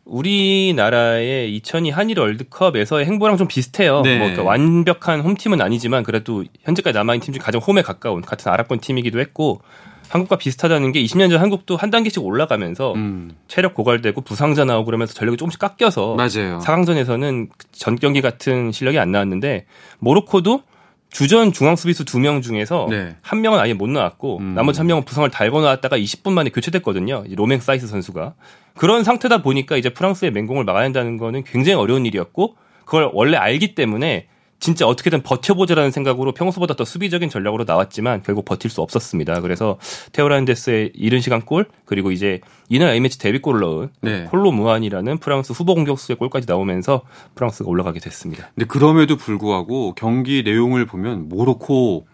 우리나라의 0.04 1.52
2002 1.56 1.90
한일 1.90 2.20
월드컵에서의 2.20 3.06
행보랑 3.06 3.36
좀 3.36 3.48
비슷해요. 3.48 4.02
네. 4.02 4.18
뭐 4.18 4.26
그러니까 4.28 4.44
완벽한 4.44 5.20
홈팀은 5.20 5.60
아니지만 5.60 6.04
그래도 6.04 6.44
현재까지 6.62 6.96
남아있는 6.96 7.24
팀 7.24 7.34
중 7.34 7.42
가장 7.42 7.60
홈에 7.60 7.82
가까운 7.82 8.22
같은 8.22 8.52
아랍권 8.52 8.78
팀이기도 8.80 9.18
했고 9.18 9.60
한국과 10.08 10.36
비슷하다는 10.36 10.92
게 10.92 11.02
20년 11.02 11.30
전 11.30 11.40
한국도 11.40 11.76
한 11.76 11.90
단계씩 11.90 12.22
올라가면서 12.22 12.92
음. 12.94 13.32
체력 13.48 13.74
고갈되고 13.74 14.20
부상자 14.20 14.64
나오고 14.64 14.84
그러면서 14.86 15.12
전력이 15.14 15.36
조금씩 15.36 15.58
깎여서 15.58 16.14
맞아요. 16.14 16.60
4강전에서는 16.62 17.48
전 17.72 17.96
경기 17.96 18.20
같은 18.20 18.70
실력이 18.70 18.98
안 19.00 19.10
나왔는데 19.10 19.66
모로코도 19.98 20.62
주전 21.10 21.52
중앙 21.52 21.76
수비수 21.76 22.04
두 22.04 22.18
명 22.18 22.42
중에서 22.42 22.86
네. 22.90 23.16
한 23.22 23.40
명은 23.40 23.58
아예 23.58 23.72
못 23.72 23.88
나왔고 23.88 24.38
음. 24.38 24.54
나머지 24.54 24.80
한 24.80 24.86
명은 24.86 25.04
부상을 25.04 25.28
달고 25.30 25.60
나왔다가 25.60 25.96
20분 25.96 26.32
만에 26.32 26.50
교체됐거든요. 26.50 27.24
로맹 27.34 27.60
사이스 27.60 27.86
선수가 27.86 28.34
그런 28.76 29.04
상태다 29.04 29.42
보니까 29.42 29.76
이제 29.76 29.88
프랑스의 29.88 30.32
맹공을 30.32 30.64
막아야 30.64 30.84
한다는 30.84 31.16
거는 31.16 31.44
굉장히 31.44 31.76
어려운 31.76 32.04
일이었고 32.04 32.56
그걸 32.84 33.10
원래 33.12 33.36
알기 33.36 33.74
때문에 33.74 34.28
진짜 34.58 34.86
어떻게든 34.86 35.22
버텨보자라는 35.22 35.90
생각으로 35.90 36.32
평소보다 36.32 36.74
더 36.74 36.84
수비적인 36.84 37.28
전략으로 37.28 37.64
나왔지만 37.64 38.22
결국 38.22 38.44
버틸 38.44 38.70
수 38.70 38.80
없었습니다. 38.80 39.40
그래서 39.40 39.78
테오 40.12 40.26
에르난데스의 40.26 40.92
이른 40.94 41.20
시간 41.20 41.42
골 41.42 41.66
그리고 41.84 42.10
이제 42.10 42.40
이날 42.68 42.90
A매치 42.90 43.18
데뷔골을 43.18 43.60
넣은 43.60 43.88
네. 44.00 44.24
콜로 44.24 44.52
무안이라는 44.52 45.18
프랑스 45.18 45.52
후보 45.52 45.74
공격수의 45.74 46.16
골까지 46.16 46.46
나오면서 46.48 47.02
프랑스가 47.34 47.68
올라가게 47.68 48.00
됐습니다. 48.00 48.50
근데 48.54 48.66
그럼에도 48.66 49.16
불구하고 49.16 49.94
경기 49.94 50.42
내용을 50.42 50.86
보면 50.86 51.28
모로코 51.28 52.06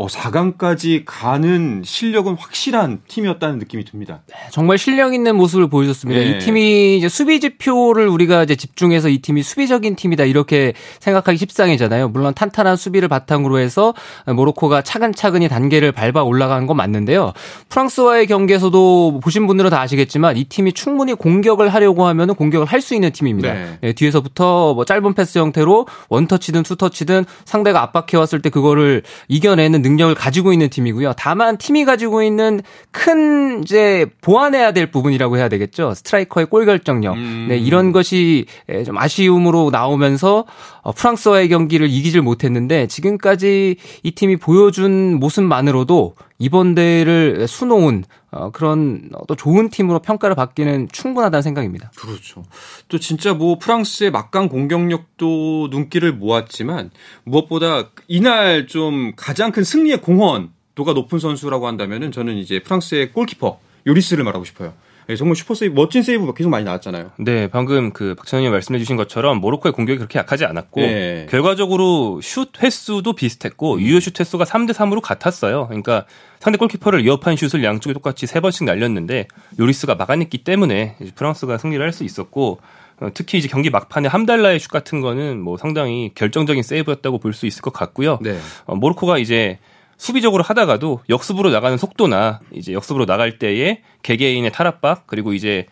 어, 0.00 0.06
4강까지 0.06 1.02
가는 1.04 1.82
실력은 1.84 2.34
확실한 2.34 3.02
팀이었다는 3.06 3.58
느낌이 3.58 3.84
듭니다. 3.84 4.22
네, 4.28 4.34
정말 4.50 4.78
실력 4.78 5.12
있는 5.12 5.36
모습을 5.36 5.68
보여줬습니다. 5.68 6.18
네. 6.22 6.30
이 6.30 6.38
팀이 6.38 6.96
이제 6.96 7.10
수비 7.10 7.38
지표를 7.38 8.08
우리가 8.08 8.44
이제 8.44 8.56
집중해서 8.56 9.10
이 9.10 9.18
팀이 9.18 9.42
수비적인 9.42 9.96
팀이다 9.96 10.24
이렇게 10.24 10.72
생각하기 11.00 11.36
십상이잖아요. 11.36 12.08
물론 12.08 12.32
탄탄한 12.32 12.76
수비를 12.76 13.08
바탕으로 13.08 13.58
해서 13.58 13.92
모로코가 14.26 14.80
차근차근히 14.80 15.48
단계를 15.48 15.92
밟아 15.92 16.22
올라가는 16.22 16.66
건 16.66 16.78
맞는데요. 16.78 17.34
프랑스와의 17.68 18.26
경기에서도 18.26 19.20
보신 19.22 19.46
분들은 19.46 19.68
다 19.68 19.82
아시겠지만 19.82 20.38
이 20.38 20.44
팀이 20.44 20.72
충분히 20.72 21.12
공격을 21.12 21.68
하려고 21.68 22.06
하면 22.06 22.34
공격을 22.34 22.66
할 22.66 22.80
수 22.80 22.94
있는 22.94 23.12
팀입니다. 23.12 23.52
네. 23.52 23.78
네, 23.82 23.92
뒤에서부터 23.92 24.72
뭐 24.72 24.86
짧은 24.86 25.12
패스 25.12 25.38
형태로 25.38 25.86
원터치든 26.08 26.62
투터치든 26.62 27.26
상대가 27.44 27.82
압박해 27.82 28.16
왔을 28.16 28.40
때 28.40 28.48
그거를 28.48 29.02
이겨내는 29.28 29.82
능 29.82 29.89
력을 29.96 30.14
가지고 30.14 30.52
있는 30.52 30.68
팀이고요. 30.68 31.14
다만 31.16 31.56
팀이 31.56 31.84
가지고 31.84 32.22
있는 32.22 32.60
큰 32.90 33.62
이제 33.62 34.06
보완해야 34.20 34.72
될 34.72 34.90
부분이라고 34.90 35.36
해야 35.36 35.48
되겠죠. 35.48 35.94
스트라이커의 35.94 36.46
골 36.46 36.66
결정력. 36.66 37.14
음. 37.16 37.46
네, 37.48 37.56
이런 37.58 37.92
것이 37.92 38.46
좀 38.84 38.98
아쉬움으로 38.98 39.70
나오면서 39.70 40.44
어, 40.90 40.92
프랑스와의 40.92 41.48
경기를 41.48 41.88
이기질 41.88 42.20
못했는데 42.20 42.88
지금까지 42.88 43.76
이 44.02 44.10
팀이 44.10 44.36
보여준 44.36 45.20
모습만으로도 45.20 46.14
이번 46.38 46.74
대회를 46.74 47.46
수놓은 47.46 48.04
어, 48.32 48.50
그런 48.50 49.10
또 49.28 49.36
좋은 49.36 49.70
팀으로 49.70 50.00
평가를 50.00 50.34
받기는 50.34 50.88
충분하다는 50.90 51.42
생각입니다. 51.42 51.92
그렇죠. 51.96 52.44
또 52.88 52.98
진짜 52.98 53.34
뭐 53.34 53.58
프랑스의 53.58 54.10
막강 54.10 54.48
공격력도 54.48 55.68
눈길을 55.70 56.12
모았지만 56.14 56.90
무엇보다 57.24 57.90
이날 58.08 58.66
좀 58.66 59.12
가장 59.16 59.52
큰 59.52 59.62
승리의 59.62 60.00
공헌도가 60.00 60.92
높은 60.92 61.18
선수라고 61.20 61.68
한다면은 61.68 62.10
저는 62.10 62.36
이제 62.36 62.60
프랑스의 62.60 63.12
골키퍼 63.12 63.60
요리스를 63.86 64.24
말하고 64.24 64.44
싶어요. 64.44 64.74
네, 65.10 65.16
정말 65.16 65.34
슈퍼 65.34 65.54
세이브, 65.54 65.74
멋진 65.74 66.04
세이브가 66.04 66.34
계속 66.34 66.50
많이 66.50 66.64
나왔잖아요. 66.64 67.10
네, 67.18 67.48
방금 67.48 67.92
그 67.92 68.14
박찬현님 68.14 68.52
말씀해주신 68.52 68.94
것처럼 68.94 69.38
모로코의 69.38 69.72
공격이 69.72 69.98
그렇게 69.98 70.20
약하지 70.20 70.44
않았고 70.44 70.80
네. 70.80 71.26
결과적으로 71.28 72.20
슛 72.22 72.62
횟수도 72.62 73.12
비슷했고 73.14 73.74
음. 73.74 73.80
유효 73.80 73.98
슛 73.98 74.20
횟수가 74.20 74.44
3대 74.44 74.70
3으로 74.72 75.00
같았어요. 75.00 75.66
그러니까 75.66 76.04
상대 76.38 76.58
골키퍼를 76.58 77.02
위협한 77.02 77.34
슛을 77.34 77.64
양쪽에 77.64 77.92
똑같이 77.92 78.28
세 78.28 78.38
번씩 78.38 78.64
날렸는데 78.66 79.26
요리스가 79.58 79.96
막아냈기 79.96 80.44
때문에 80.44 80.96
프랑스가 81.16 81.58
승리를 81.58 81.84
할 81.84 81.90
수 81.92 82.04
있었고 82.04 82.60
어, 83.00 83.08
특히 83.12 83.38
이제 83.38 83.48
경기 83.48 83.68
막판에 83.68 84.06
함달라의 84.06 84.60
슛 84.60 84.68
같은 84.68 85.00
거는 85.00 85.40
뭐 85.40 85.56
상당히 85.56 86.12
결정적인 86.14 86.62
세이브였다고 86.62 87.18
볼 87.18 87.32
수 87.32 87.46
있을 87.46 87.62
것 87.62 87.72
같고요. 87.72 88.20
네. 88.22 88.38
어, 88.66 88.76
모로코가 88.76 89.18
이제 89.18 89.58
수비적으로 90.00 90.42
하다가도 90.42 91.02
역습으로 91.10 91.50
나가는 91.50 91.76
속도나 91.76 92.40
이제 92.52 92.72
역습으로 92.72 93.04
나갈 93.04 93.38
때의 93.38 93.82
개개인의 94.02 94.50
탈압박 94.50 95.06
그리고 95.06 95.34
이제 95.34 95.66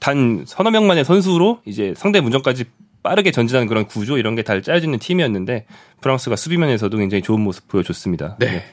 단 0.00 0.44
서너 0.46 0.70
명만의 0.70 1.04
선수로 1.04 1.60
이제 1.66 1.92
상대 1.94 2.22
문전까지 2.22 2.64
빠르게 3.02 3.30
전진하는 3.30 3.68
그런 3.68 3.86
구조 3.86 4.16
이런 4.16 4.36
게 4.36 4.42
잘 4.42 4.62
짜여지는 4.62 4.98
팀이었는데 5.00 5.66
프랑스가 6.00 6.34
수비면에서도 6.34 6.96
굉장히 6.96 7.20
좋은 7.20 7.42
모습 7.42 7.68
보여줬습니다. 7.68 8.36
네. 8.38 8.46
네. 8.46 8.64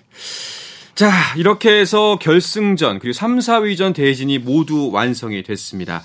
자, 0.96 1.12
이렇게 1.36 1.72
해서 1.80 2.18
결승전 2.18 3.00
그리고 3.00 3.12
3, 3.12 3.39
4위전 3.39 3.94
대진이 3.94 4.39
모두 4.39 4.91
완성이 4.91 5.44
됐습니다. 5.44 6.03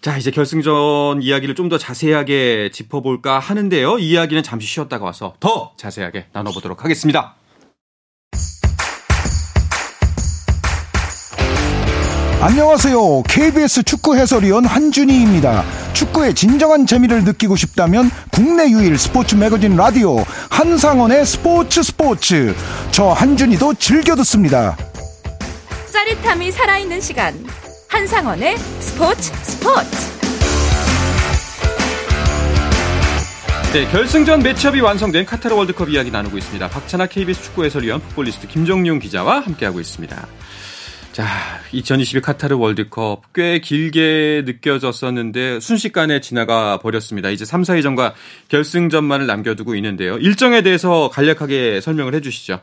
자, 0.00 0.16
이제 0.16 0.30
결승전 0.30 1.22
이야기를 1.22 1.56
좀 1.56 1.68
더 1.68 1.76
자세하게 1.78 2.70
짚어볼까 2.72 3.40
하는데요. 3.40 3.98
이 3.98 4.10
이야기는 4.10 4.44
잠시 4.44 4.68
쉬었다가 4.68 5.04
와서 5.04 5.34
더 5.40 5.72
자세하게 5.76 6.26
나눠보도록 6.32 6.84
하겠습니다. 6.84 7.34
안녕하세요. 12.44 13.22
KBS 13.22 13.84
축구 13.84 14.18
해설위원 14.18 14.66
한준희입니다. 14.66 15.64
축구의 15.94 16.34
진정한 16.34 16.84
재미를 16.84 17.24
느끼고 17.24 17.56
싶다면 17.56 18.10
국내 18.30 18.68
유일 18.68 18.98
스포츠 18.98 19.34
매거진 19.34 19.76
라디오 19.76 20.18
한상원의 20.50 21.24
스포츠 21.24 21.82
스포츠. 21.82 22.54
저 22.90 23.12
한준희도 23.12 23.76
즐겨 23.76 24.14
듣습니다. 24.16 24.76
짜릿함이 25.90 26.52
살아있는 26.52 27.00
시간. 27.00 27.34
한상원의 27.88 28.58
스포츠 28.58 29.32
스포츠. 29.42 30.14
네, 33.72 33.90
결승전 33.90 34.42
매치업이 34.42 34.82
완성된 34.82 35.24
카타르 35.24 35.54
월드컵 35.54 35.88
이야기 35.88 36.10
나누고 36.10 36.36
있습니다. 36.36 36.68
박찬아 36.68 37.06
KBS 37.06 37.42
축구 37.42 37.64
해설위원 37.64 38.02
풋볼리스트 38.02 38.46
김정용 38.48 38.98
기자와 38.98 39.40
함께하고 39.40 39.80
있습니다. 39.80 40.26
자, 41.14 41.24
2022 41.70 42.22
카타르 42.22 42.56
월드컵 42.56 43.32
꽤 43.32 43.60
길게 43.60 44.42
느껴졌었는데 44.46 45.60
순식간에 45.60 46.20
지나가 46.20 46.78
버렸습니다. 46.78 47.30
이제 47.30 47.44
3, 47.44 47.62
4위전과 47.62 48.14
결승전만을 48.48 49.24
남겨두고 49.28 49.76
있는데요. 49.76 50.18
일정에 50.18 50.62
대해서 50.62 51.10
간략하게 51.10 51.80
설명을 51.82 52.16
해 52.16 52.20
주시죠. 52.20 52.58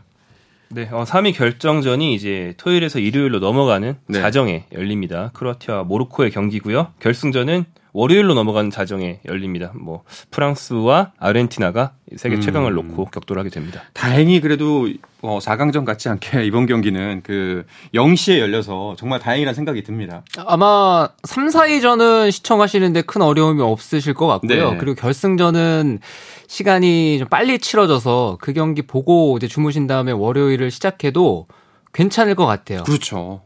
네, 0.67 0.89
어, 0.91 1.05
3위 1.05 1.33
결정전이 1.33 2.13
이제 2.13 2.53
토요일에서 2.57 2.99
일요일로 2.99 3.39
넘어가는 3.39 3.95
네. 4.07 4.19
자정에 4.19 4.65
열립니다. 4.73 5.31
크로아티아와 5.33 5.83
모로코의 5.83 6.31
경기고요. 6.31 6.91
결승전은 6.99 7.63
월요일로 7.93 8.33
넘어가는 8.33 8.71
자정에 8.71 9.19
열립니다. 9.25 9.71
뭐 9.75 10.03
프랑스와 10.31 11.11
아르헨티나가 11.17 11.93
세계 12.15 12.35
음. 12.35 12.41
최강을 12.41 12.73
놓고 12.73 13.05
격돌 13.05 13.37
하게 13.39 13.49
됩니다. 13.49 13.81
다행히 13.93 14.41
그래도 14.41 14.87
어, 15.21 15.39
4강전 15.39 15.85
같지 15.85 16.09
않게 16.09 16.43
이번 16.45 16.65
경기는 16.65 17.21
그 17.23 17.65
0시에 17.93 18.39
열려서 18.39 18.95
정말 18.97 19.19
다행이라는 19.19 19.53
생각이 19.53 19.83
듭니다. 19.83 20.23
아마 20.45 21.09
3, 21.23 21.47
4위전은 21.47 22.31
시청하시는데 22.31 23.03
큰 23.03 23.21
어려움이 23.21 23.61
없으실 23.61 24.13
것 24.13 24.27
같고요. 24.27 24.71
네. 24.71 24.77
그리고 24.77 24.95
결승전은 24.95 25.99
시간이 26.47 27.19
좀 27.19 27.27
빨리 27.29 27.59
치러져서 27.59 28.37
그 28.41 28.53
경기 28.53 28.81
보고 28.81 29.37
이제 29.37 29.47
주무신 29.47 29.87
다음에 29.87 30.11
월요일을 30.11 30.71
시작해도 30.71 31.47
괜찮을 31.93 32.35
것 32.35 32.45
같아요. 32.45 32.83
그렇죠. 32.83 33.41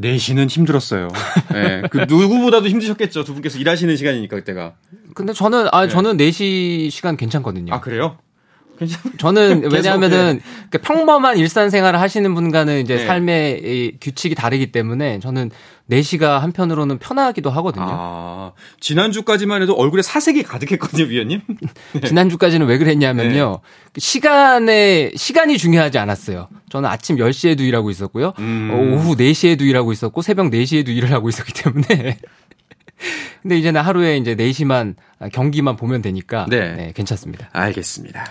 4시는 0.00 0.48
힘들었어요. 0.48 1.08
네. 1.52 1.82
그 1.90 1.98
누구보다도 2.08 2.68
힘드셨겠죠. 2.68 3.24
두 3.24 3.34
분께서 3.34 3.58
일하시는 3.58 3.96
시간이니까 3.96 4.36
그때가. 4.36 4.74
근데 5.14 5.32
저는 5.32 5.68
아 5.72 5.86
네. 5.86 5.88
저는 5.88 6.16
4시 6.16 6.90
시간 6.90 7.16
괜찮거든요. 7.16 7.74
아, 7.74 7.80
그래요? 7.80 8.18
저는 9.18 9.68
왜냐하면은 9.72 10.40
그 10.70 10.78
평범한 10.78 11.38
일상생활을 11.38 12.00
하시는 12.00 12.34
분과는 12.34 12.80
이제 12.80 12.96
네. 12.96 13.06
삶의 13.06 13.98
규칙이 14.00 14.34
다르기 14.34 14.72
때문에 14.72 15.18
저는 15.20 15.50
4시가 15.90 16.40
한편으로는 16.40 16.98
편하기도 16.98 17.50
하거든요. 17.50 17.86
아, 17.88 18.52
지난주까지만 18.80 19.62
해도 19.62 19.74
얼굴에 19.74 20.02
사색이 20.02 20.42
가득했거든요, 20.42 21.04
위원님. 21.04 21.40
네. 21.94 22.00
지난주까지는 22.06 22.66
왜 22.66 22.76
그랬냐면요. 22.76 23.60
네. 23.62 24.00
시간에, 24.00 25.10
시간이 25.16 25.56
중요하지 25.56 25.98
않았어요. 25.98 26.48
저는 26.68 26.88
아침 26.90 27.16
10시에도 27.16 27.60
일하고 27.60 27.90
있었고요. 27.90 28.34
음. 28.38 28.70
오후 28.94 29.16
4시에도 29.16 29.62
일하고 29.62 29.92
있었고, 29.92 30.20
새벽 30.20 30.50
4시에도 30.50 30.88
일을 30.88 31.10
하고 31.12 31.30
있었기 31.30 31.54
때문에. 31.54 32.18
근데 33.42 33.56
이제는 33.56 33.80
하루에 33.80 34.16
이제 34.16 34.34
4시만 34.34 34.94
경기만 35.32 35.76
보면 35.76 36.00
되니까 36.02 36.46
네. 36.48 36.74
네. 36.74 36.92
괜찮습니다. 36.94 37.48
알겠습니다. 37.52 38.24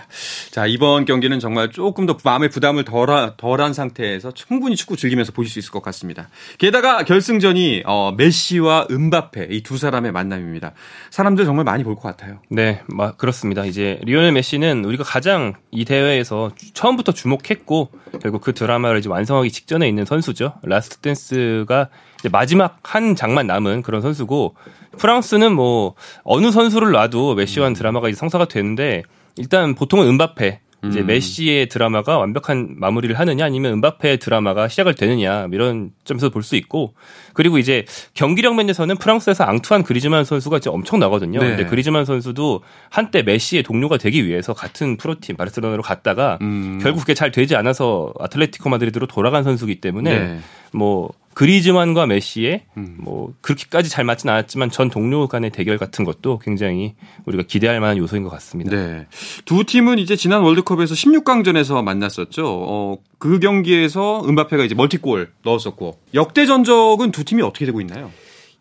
자, 0.50 0.66
이번 0.66 1.04
경기는 1.04 1.38
정말 1.38 1.70
조금 1.70 2.06
더 2.06 2.16
마음의 2.24 2.48
부담을 2.50 2.84
덜하, 2.84 3.34
덜한 3.36 3.74
상태에서 3.74 4.32
충분히 4.32 4.74
축구 4.76 4.96
즐기면서 4.96 5.32
보실 5.32 5.52
수 5.52 5.58
있을 5.58 5.70
것 5.70 5.82
같습니다. 5.82 6.28
게다가 6.58 7.04
결승전이 7.04 7.82
어, 7.86 8.12
메시와 8.16 8.86
음바페 8.90 9.48
이 9.50 9.62
두 9.62 9.76
사람의 9.76 10.12
만남입니다. 10.12 10.72
사람들 11.10 11.44
정말 11.44 11.64
많이 11.64 11.84
볼 11.84 11.94
것 11.96 12.02
같아요. 12.02 12.40
네, 12.48 12.80
마, 12.86 13.12
그렇습니다. 13.12 13.64
이제 13.66 13.98
리오넬 14.04 14.32
메시는 14.32 14.84
우리가 14.84 15.04
가장 15.04 15.54
이 15.70 15.84
대회에서 15.84 16.52
처음부터 16.74 17.12
주목했고 17.12 17.90
결국 18.22 18.40
그 18.40 18.54
드라마를 18.54 19.00
이제 19.00 19.08
완성하기 19.10 19.50
직전에 19.50 19.86
있는 19.88 20.04
선수죠. 20.06 20.54
라스트 20.62 20.98
댄스가 20.98 21.88
마지막 22.32 22.78
한 22.82 23.14
장만 23.14 23.46
남은 23.46 23.82
그런 23.82 24.02
선수고 24.02 24.54
프랑스는 24.98 25.54
뭐 25.54 25.94
어느 26.24 26.50
선수를 26.50 26.90
놔도 26.90 27.34
메시와 27.36 27.68
음. 27.68 27.74
드라마가 27.74 28.08
이제 28.08 28.16
성사가 28.16 28.46
되는데 28.46 29.02
일단 29.36 29.74
보통은 29.74 30.06
음바페 30.08 30.60
이제 30.86 31.00
음. 31.00 31.06
메시의 31.06 31.68
드라마가 31.68 32.18
완벽한 32.18 32.76
마무리를 32.76 33.18
하느냐 33.18 33.44
아니면 33.44 33.72
음바페의 33.74 34.18
드라마가 34.18 34.68
시작을 34.68 34.94
되느냐 34.94 35.48
이런 35.52 35.90
점에서 36.04 36.28
볼 36.28 36.44
수 36.44 36.54
있고 36.54 36.94
그리고 37.34 37.58
이제 37.58 37.84
경기력 38.14 38.54
면에서는 38.54 38.96
프랑스에서 38.96 39.42
앙투안 39.42 39.82
그리즈만 39.82 40.24
선수가 40.24 40.58
이제 40.58 40.70
엄청 40.70 41.00
나거든요. 41.00 41.40
네. 41.40 41.48
근데 41.48 41.66
그리즈만 41.66 42.04
선수도 42.04 42.62
한때 42.90 43.22
메시의 43.22 43.64
동료가 43.64 43.96
되기 43.96 44.24
위해서 44.24 44.54
같은 44.54 44.96
프로팀 44.96 45.36
바르셀로나로 45.36 45.82
갔다가 45.82 46.38
음. 46.42 46.78
결국 46.80 47.00
그게 47.00 47.14
잘 47.14 47.32
되지 47.32 47.56
않아서 47.56 48.12
아틀레티코 48.20 48.70
마드리드로 48.70 49.08
돌아간 49.08 49.42
선수기 49.42 49.80
때문에 49.80 50.18
네. 50.18 50.38
뭐 50.72 51.10
그리즈만과 51.38 52.06
메시의 52.06 52.62
음. 52.78 52.96
뭐 52.98 53.32
그렇게까지 53.42 53.88
잘 53.88 54.04
맞진 54.04 54.28
않았지만 54.28 54.72
전 54.72 54.90
동료 54.90 55.28
간의 55.28 55.50
대결 55.50 55.78
같은 55.78 56.04
것도 56.04 56.40
굉장히 56.40 56.96
우리가 57.26 57.44
기대할 57.46 57.78
만한 57.78 57.96
요소인 57.96 58.24
것 58.24 58.30
같습니다. 58.30 58.72
네. 58.72 59.06
두 59.44 59.62
팀은 59.62 60.00
이제 60.00 60.16
지난 60.16 60.42
월드컵에서 60.42 60.96
16강전에서 60.96 61.84
만났었죠. 61.84 62.42
어, 62.44 62.98
그 63.18 63.38
경기에서 63.38 64.24
은바페가 64.26 64.64
이제 64.64 64.74
멀티골 64.74 65.30
넣었었고 65.44 66.00
역대 66.14 66.44
전적은 66.44 67.12
두 67.12 67.22
팀이 67.22 67.42
어떻게 67.42 67.66
되고 67.66 67.80
있나요? 67.80 68.10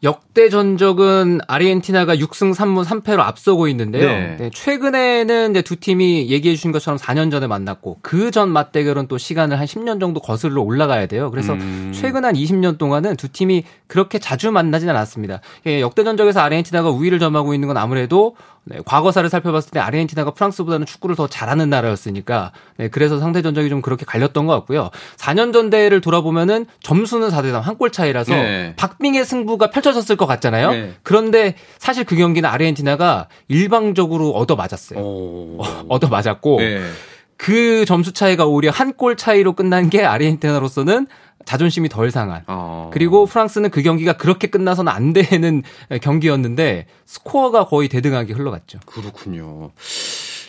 역대 0.04 0.50
전적은 0.50 1.40
아르헨티나가 1.48 2.16
6승 2.18 2.54
3무 2.54 2.86
3패로 2.86 3.20
앞서고 3.20 3.68
있는데요. 3.70 4.08
네. 4.08 4.38
네, 4.40 4.50
최근에는 4.54 5.52
이제 5.52 5.62
두 5.64 5.76
팀이 5.76 6.30
얘기해 6.30 6.54
주신 6.54 6.72
것처럼 6.72 7.00
4년 7.00 7.32
전에 7.32 7.48
만났고 7.48 7.98
그 8.04 8.30
전 8.30 8.50
맞대결은 8.50 9.08
또 9.08 9.18
시간을 9.18 9.58
한 9.60 9.66
10년 9.66 10.00
정도 10.00 10.20
거슬러 10.20 10.62
올라가야 10.62 11.08
돼요. 11.08 11.32
그래서 11.32 11.54
음. 11.54 11.92
최근 11.96 12.26
한 12.26 12.36
20년 12.36 12.78
동안은 12.78 13.16
두 13.16 13.30
팀이 13.30 13.64
그렇게 13.88 14.20
자주 14.20 14.52
만나지는 14.52 14.94
않았습니다. 14.96 15.42
예, 15.66 15.82
역대 15.82 16.04
전적에서 16.04 16.42
아르헨티나가 16.42 16.90
우위를 16.92 17.18
점하고 17.18 17.56
있는 17.56 17.68
건 17.68 17.78
아무래도 17.78 18.36
네, 18.70 18.80
과거사를 18.86 19.30
살펴봤을 19.30 19.72
때 19.72 19.80
아르헨티나가 19.80 20.32
프랑스보다는 20.32 20.86
축구를 20.86 21.16
더 21.16 21.28
잘하는 21.28 21.70
나라였으니까 21.70 22.52
네, 22.78 22.90
그래서 22.90 23.20
상대 23.20 23.42
전적이 23.42 23.70
좀 23.70 23.82
그렇게 23.82 24.06
갈렸던 24.06 24.46
것 24.46 24.54
같고요. 24.54 24.90
4년 25.18 25.54
전 25.54 25.70
대회를 25.70 26.02
돌아보면은 26.02 26.66
점수는 26.84 27.30
4대 27.30 27.52
3 27.52 27.62
한 27.62 27.78
골 27.78 27.92
차이라서 27.92 28.34
네. 28.34 28.74
박빙의 28.76 29.24
승부가 29.24 29.70
펼쳐졌을 29.70 30.16
것 30.16 30.26
같잖아요. 30.26 30.72
네. 30.72 30.94
그런데 31.04 31.56
사실 31.78 32.04
그 32.04 32.16
경기는 32.16 32.50
아르헨티나가 32.50 33.28
일방적으로 33.48 34.32
얻어 34.32 34.56
맞았어요. 34.56 35.00
얻어 35.90 36.08
맞았고 36.08 36.58
네. 36.60 36.82
그 37.38 37.86
점수 37.86 38.14
차이가 38.14 38.46
오히려 38.48 38.72
한 38.72 38.94
골 38.98 39.16
차이로 39.16 39.54
끝난 39.54 39.90
게 39.92 40.04
아르헨티나로서는 40.04 41.06
자존심이 41.48 41.88
덜 41.90 42.12
상한. 42.12 42.44
어. 42.48 42.92
그리고 42.94 43.26
프랑스는 43.26 43.72
그 43.72 43.82
경기가 43.82 44.14
그렇게 44.14 44.48
끝나서는 44.48 44.92
안 44.92 45.14
되는 45.14 45.64
경기였는데 46.04 46.86
스코어가 47.06 47.66
거의 47.66 47.88
대등하게 47.90 48.34
흘러갔죠. 48.34 48.80
그렇군요. 48.86 49.72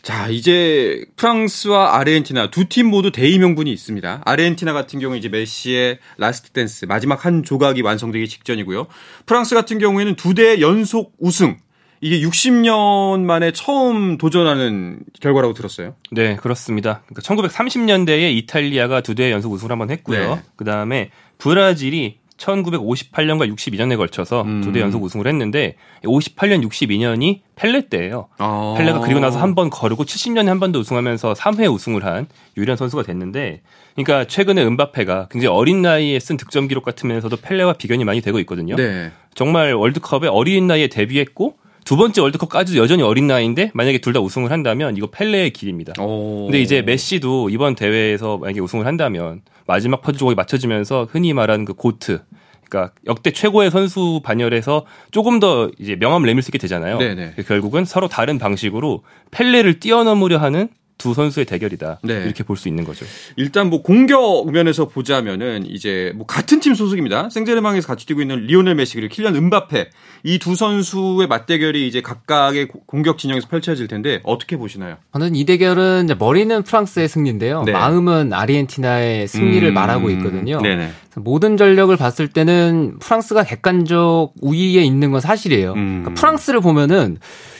자, 0.03 0.29
이제 0.29 1.05
프랑스와 1.17 1.97
아르헨티나 1.99 2.51
두 2.51 2.65
팀 2.69 2.87
모두 2.87 3.13
대의 3.13 3.39
명분이 3.39 3.71
있습니다. 3.73 4.23
아르헨티나 4.25 4.73
같은 4.73 4.99
경우 5.01 5.17
이제 5.17 5.29
메시의 5.29 5.99
라스트 6.17 6.51
댄스 6.51 6.87
마지막 6.87 7.25
한 7.25 7.43
조각이 7.45 7.83
완성되기 7.83 8.27
직전이고요. 8.29 8.87
프랑스 9.27 9.55
같은 9.55 9.79
경우에는 9.79 10.15
두 10.17 10.35
대회 10.35 10.61
연속 10.61 11.15
우승 11.19 11.59
이게 12.01 12.21
60년 12.21 13.21
만에 13.23 13.53
처음 13.53 14.19
도전하는 14.19 15.01
결과라고 15.21 15.53
들었어요. 15.55 15.95
네, 16.13 16.37
그렇습니다. 16.37 17.03
그러니까 17.07 17.23
1930년대에 17.23 18.37
이탈리아가 18.37 19.01
두 19.01 19.15
대회 19.15 19.33
연속 19.33 19.53
우승을 19.53 19.73
한번 19.73 19.91
했고요. 19.91 20.35
네. 20.37 20.43
그 20.57 20.65
다음에 20.65 21.11
브라질이 21.39 22.19
1958년과 22.37 23.53
62년에 23.53 23.97
걸쳐서 23.97 24.43
음. 24.43 24.61
두 24.63 24.67
대회 24.67 24.81
연속 24.81 25.03
우승을 25.03 25.27
했는데 25.27 25.75
58년, 26.05 26.65
62년이 26.69 27.41
펠레 27.57 27.89
때예요. 27.89 28.29
아. 28.39 28.75
펠레가 28.79 29.01
그리고 29.01 29.19
나서 29.21 29.41
한 29.41 29.55
번 29.57 29.71
거르고 29.71 30.05
70년에 30.05 30.47
한 30.47 30.61
번 30.61 30.71
더 30.71 30.79
우승하면서 30.79 31.33
3회 31.33 31.73
우승을 31.73 32.05
한 32.05 32.29
유일한 32.57 32.77
선수가 32.77 33.03
됐는데 33.03 33.63
그러니까 33.97 34.25
최근에 34.25 34.63
은바페가 34.65 35.29
굉장히 35.33 35.53
어린 35.57 35.83
나이에 35.83 36.21
쓴 36.21 36.37
득점 36.37 36.69
기록 36.69 36.85
같으면서도 36.85 37.39
펠레와 37.39 37.73
비견이 37.73 38.05
많이 38.05 38.21
되고 38.21 38.39
있거든요. 38.41 38.77
네. 38.77 39.11
정말 39.35 39.75
월드컵에 39.75 40.29
어린 40.29 40.69
나이에 40.69 40.87
데뷔했고 40.87 41.57
두 41.89 41.97
번째 41.97 42.21
월드컵까지도 42.21 42.79
여전히 42.79 43.03
어린 43.03 43.27
나이인데 43.27 43.71
만약에 43.73 43.97
둘 43.97 44.13
다 44.13 44.21
우승을 44.21 44.51
한다면 44.51 44.99
이거 44.99 45.07
펠레의 45.07 45.55
길입니다. 45.55 45.95
오. 46.03 46.45
근데 46.45 46.61
이제 46.61 46.83
메시도 46.83 47.49
이번 47.49 47.75
대회에서 47.75 48.37
만약에 48.37 48.61
우승을 48.61 48.85
한다면 48.85 49.41
마지막 49.67 50.03
퍼즐 50.03 50.19
조각이 50.19 50.35
맞춰지면서 50.35 51.09
흔히 51.11 51.33
말하는 51.33 51.65
그 51.65 51.73
고트 51.73 52.21
그러니까 52.69 52.93
역대 53.07 53.31
최고의 53.31 53.71
선수 53.71 54.21
반열에서 54.23 54.85
조금 55.13 55.41
더 55.41 55.71
이제 55.79 55.97
명함을 55.97 56.27
내밀 56.27 56.43
수 56.43 56.51
있게 56.51 56.59
되잖아요. 56.59 56.99
네네. 56.99 57.37
결국은 57.47 57.87
서로 57.87 58.07
다른 58.07 58.39
방식으로 58.39 59.03
펠레를 59.31 59.81
뛰어넘으려 59.81 60.37
하는 60.37 60.69
두 60.99 61.15
선수의 61.15 61.47
대결이다. 61.47 62.01
네. 62.03 62.25
이렇게 62.25 62.43
볼 62.45 62.57
수 62.57 62.67
있는 62.69 62.85
거죠. 62.85 63.07
일단 63.37 63.71
뭐 63.71 63.83
공격 63.83 64.51
면에서 64.51 64.89
보자면은 64.89 65.65
이제 65.71 66.13
뭐 66.17 66.27
같은 66.27 66.59
팀 66.59 66.75
소속입니다. 66.75 67.31
생제르맹에서 67.31 67.87
같이 67.87 68.05
뛰고 68.07 68.21
있는 68.21 68.47
리오넬 68.47 68.75
메시 68.75 68.97
그리고 68.97 69.15
킬리안 69.15 69.37
은바페 69.37 69.91
이 70.25 70.39
두 70.39 70.57
선수의 70.57 71.27
맞대결이 71.29 71.87
이제 71.87 72.01
각각의 72.01 72.69
공격 72.87 73.19
진영에서 73.19 73.49
펼쳐질 73.49 73.87
텐데 73.87 74.21
어떻게 74.25 74.57
보시나요? 74.57 74.97
저는 75.13 75.35
이 75.37 75.45
대결은 75.45 76.09
머리는 76.19 76.63
프랑스의 76.63 77.09
승리인데요. 77.09 77.63
네. 77.65 77.73
마음은 77.73 78.33
아르헨티나의 78.33 79.29
승리를 79.29 79.69
음... 79.69 79.75
말하고 79.75 80.11
있거든요. 80.11 80.61
네네. 80.61 80.91
모든 81.17 81.57
전력을 81.57 81.97
봤을 81.97 82.29
때는 82.29 82.99
프랑스가 83.01 83.45
객관적 83.45 84.33
우위에 84.41 84.83
있는 84.83 85.11
건 85.11 85.21
사실이에요. 85.21 85.73
음... 85.75 86.03
그러니까 86.03 86.21
프랑스를 86.21 86.61
보면은 86.61 87.19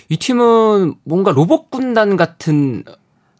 이 0.09 0.17
팀은 0.17 0.95
뭔가 1.05 1.33
로봇 1.33 1.71
군단 1.71 2.17
같은 2.17 2.85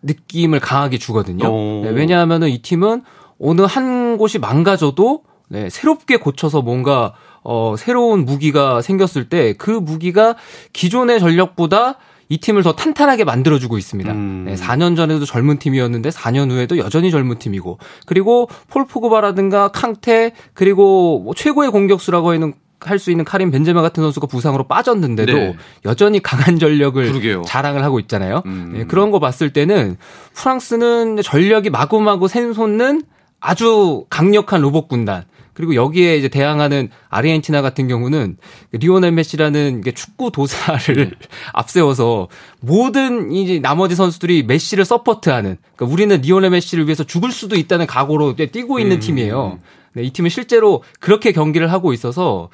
느낌을 0.03 0.61
강하게 0.61 0.99
주거든요. 0.99 1.45
네, 1.83 1.91
왜냐하면은 1.91 2.49
이 2.49 2.59
팀은 2.59 3.03
어느 3.41 3.63
한 3.63 4.17
곳이 4.19 4.39
망가져도 4.39 5.23
네, 5.49 5.71
새롭게 5.71 6.17
고쳐서 6.19 6.63
뭔가 6.63 7.15
어, 7.43 7.75
새로운 7.79 8.25
무기가 8.25 8.83
생겼을 8.83 9.29
때 9.29 9.55
그 9.55 9.71
무기가 9.71 10.37
기존의 10.73 11.21
전력보다 11.21 11.97
이 12.31 12.37
팀을 12.39 12.63
더 12.63 12.73
탄탄하게 12.73 13.25
만들어주고 13.25 13.79
있습니다. 13.79 14.13
음. 14.13 14.45
네, 14.47 14.55
4년 14.55 14.97
전에도 14.97 15.25
젊은 15.25 15.59
팀이었는데 15.59 16.11
4년 16.11 16.51
후에도 16.51 16.77
여전히 16.77 17.11
젊은 17.11 17.39
팀이고 17.39 17.79
그리고 18.07 18.51
폴 18.69 18.87
포그바라든가 18.87 19.69
캉테 19.69 20.33
그리고 20.53 21.21
뭐 21.21 21.33
최고의 21.35 21.71
공격수라고 21.71 22.33
하는 22.33 22.53
할 22.81 22.99
수 22.99 23.11
있는 23.11 23.25
카림 23.25 23.51
벤제마 23.51 23.83
같은 23.83 24.03
선수가 24.03 24.27
부상으로 24.27 24.65
빠졌는데도 24.65 25.33
네. 25.33 25.57
여전히 25.85 26.21
강한 26.21 26.59
전력을 26.59 27.05
그러게요. 27.07 27.43
자랑을 27.43 27.83
하고 27.83 27.99
있잖아요. 28.01 28.43
음. 28.47 28.73
네, 28.75 28.85
그런 28.85 29.11
거 29.11 29.19
봤을 29.19 29.53
때는 29.53 29.97
프랑스는 30.35 31.23
전력이 31.23 31.71
마구마구 31.71 32.29
샘솟는 32.29 33.03
아주 33.41 34.05
강력한 34.11 34.61
로봇 34.61 34.89
군단. 34.89 35.25
그리고 35.55 35.75
여기에 35.75 36.17
이제 36.17 36.29
대항하는 36.29 36.89
아르헨티나 37.09 37.63
같은 37.63 37.89
경우는 37.89 38.37
리오넬 38.71 39.11
메시라는 39.11 39.83
축구 39.93 40.31
도사를 40.31 40.95
네. 40.95 41.11
앞세워서 41.53 42.29
모든 42.61 43.33
이제 43.33 43.59
나머지 43.59 43.97
선수들이 43.97 44.45
메시를 44.45 44.85
서포트하는 44.85 45.57
그러니까 45.75 45.93
우리는 45.93 46.21
리오넬 46.21 46.51
메시를 46.51 46.87
위해서 46.87 47.03
죽을 47.03 47.33
수도 47.33 47.57
있다는 47.57 47.89
각오로 47.89 48.37
뛰고 48.37 48.79
있는 48.79 48.99
음. 48.99 49.01
팀이에요. 49.01 49.59
네, 49.99 50.05
이 50.05 50.11
팀은 50.11 50.31
실제로 50.31 50.85
그렇게 51.01 51.33
경기를 51.33 51.73
하고 51.73 51.93
있어서 51.93 52.51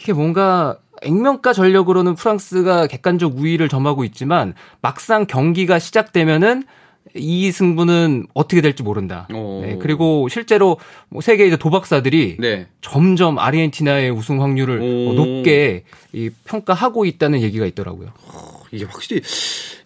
이게 0.00 0.12
뭔가 0.12 0.78
액면가 1.02 1.52
전력으로는 1.52 2.14
프랑스가 2.14 2.86
객관적 2.86 3.36
우위를 3.36 3.68
점하고 3.68 4.04
있지만 4.04 4.54
막상 4.80 5.26
경기가 5.26 5.80
시작되면은 5.80 6.62
이 7.16 7.50
승부는 7.50 8.28
어떻게 8.32 8.60
될지 8.60 8.82
모른다. 8.82 9.28
네, 9.30 9.78
그리고 9.80 10.28
실제로 10.28 10.78
뭐 11.08 11.20
세계 11.20 11.46
이제 11.46 11.56
도박사들이 11.56 12.36
네. 12.38 12.66
점점 12.80 13.38
아르헨티나의 13.38 14.10
우승 14.10 14.40
확률을 14.40 14.80
오. 14.80 15.12
높게 15.12 15.84
이 16.12 16.30
평가하고 16.44 17.04
있다는 17.04 17.42
얘기가 17.42 17.66
있더라고요. 17.66 18.10
이게 18.72 18.84
확실히 18.84 19.20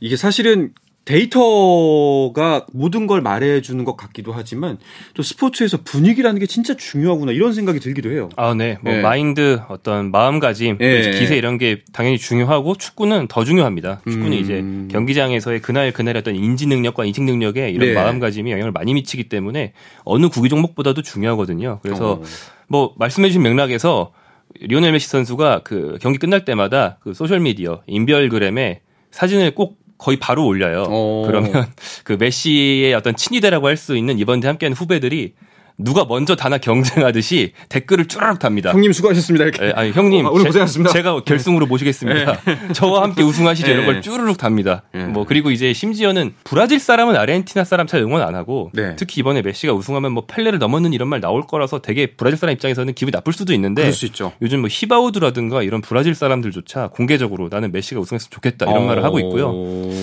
이게 0.00 0.16
사실은 0.16 0.72
데이터가 1.08 2.66
모든 2.70 3.06
걸 3.06 3.22
말해주는 3.22 3.82
것 3.84 3.96
같기도 3.96 4.32
하지만 4.32 4.76
또 5.14 5.22
스포츠에서 5.22 5.78
분위기라는 5.82 6.38
게 6.38 6.44
진짜 6.44 6.76
중요하구나 6.76 7.32
이런 7.32 7.54
생각이 7.54 7.80
들기도 7.80 8.10
해요. 8.10 8.28
아, 8.36 8.52
네. 8.52 8.76
뭐 8.82 8.92
네. 8.92 9.00
마인드, 9.00 9.58
어떤 9.68 10.10
마음가짐, 10.10 10.76
네. 10.76 11.10
기세 11.18 11.36
이런 11.38 11.56
게 11.56 11.82
당연히 11.94 12.18
중요하고 12.18 12.76
축구는 12.76 13.28
더 13.28 13.42
중요합니다. 13.42 14.02
축구는 14.06 14.32
음. 14.32 14.38
이제 14.38 14.92
경기장에서의 14.92 15.62
그날 15.62 15.92
그날의 15.92 16.20
어떤 16.20 16.34
인지 16.36 16.66
능력과 16.66 17.06
인식 17.06 17.24
능력에 17.24 17.70
이런 17.70 17.88
네. 17.88 17.94
마음가짐이 17.94 18.52
영향을 18.52 18.72
많이 18.72 18.92
미치기 18.92 19.30
때문에 19.30 19.72
어느 20.04 20.28
구기 20.28 20.50
종목보다도 20.50 21.00
중요하거든요. 21.00 21.78
그래서 21.82 22.12
어. 22.12 22.22
뭐 22.66 22.92
말씀해주신 22.98 23.42
맥락에서 23.42 24.12
리오넬 24.60 24.92
메시 24.92 25.08
선수가 25.08 25.62
그 25.64 25.96
경기 26.02 26.18
끝날 26.18 26.44
때마다 26.44 26.98
그 27.00 27.14
소셜 27.14 27.40
미디어 27.40 27.80
인별그램에 27.86 28.82
사진을 29.10 29.54
꼭 29.54 29.87
거의 29.98 30.16
바로 30.18 30.46
올려요. 30.46 30.84
오. 30.84 31.24
그러면 31.26 31.66
그 32.04 32.12
메시의 32.18 32.94
어떤 32.94 33.16
친위대라고 33.16 33.66
할 33.66 33.76
수 33.76 33.96
있는 33.96 34.18
이번 34.18 34.40
대회 34.40 34.48
함께하는 34.48 34.76
후배들이 34.76 35.34
누가 35.78 36.04
먼저 36.04 36.34
다나 36.34 36.58
경쟁하듯이 36.58 37.52
댓글을 37.68 38.06
쭈르륵 38.06 38.40
답니다. 38.40 38.72
형님 38.72 38.92
수고하셨습니다. 38.92 39.44
이렇게. 39.44 39.64
네, 39.64 39.72
아니 39.76 39.92
형님 39.92 40.26
아, 40.26 40.30
오늘 40.30 40.46
고생하셨습니다. 40.46 40.92
제, 40.92 41.02
가 41.02 41.20
결승으로 41.22 41.66
네. 41.66 41.68
모시겠습니다. 41.68 42.40
네. 42.44 42.72
저와 42.72 43.04
함께 43.04 43.22
우승하시죠. 43.22 43.70
이런 43.70 43.86
걸 43.86 43.94
네. 43.96 44.00
쭈르륵 44.00 44.38
답니다. 44.38 44.82
네. 44.92 45.04
뭐 45.04 45.24
그리고 45.24 45.52
이제 45.52 45.72
심지어는 45.72 46.34
브라질 46.42 46.80
사람은 46.80 47.14
아르헨티나 47.14 47.62
사람 47.62 47.86
잘 47.86 48.00
응원 48.00 48.22
안 48.22 48.34
하고 48.34 48.70
네. 48.74 48.96
특히 48.96 49.20
이번에 49.20 49.40
메시가 49.42 49.72
우승하면 49.72 50.12
뭐 50.12 50.26
펠레를 50.26 50.58
넘었는 50.58 50.92
이런 50.92 51.08
말 51.08 51.20
나올 51.20 51.46
거라서 51.46 51.80
되게 51.80 52.06
브라질 52.06 52.38
사람 52.38 52.52
입장에서는 52.54 52.92
기분이 52.94 53.12
나쁠 53.12 53.32
수도 53.32 53.52
있는데 53.54 53.90
수 53.92 54.08
요즘 54.42 54.60
뭐 54.60 54.68
히바우드라든가 54.70 55.62
이런 55.62 55.80
브라질 55.80 56.14
사람들조차 56.14 56.88
공개적으로 56.88 57.48
나는 57.50 57.70
메시가 57.70 58.00
우승했으면 58.00 58.30
좋겠다 58.30 58.66
이런 58.68 58.82
어... 58.82 58.86
말을 58.86 59.04
하고 59.04 59.20
있고요. 59.20 59.52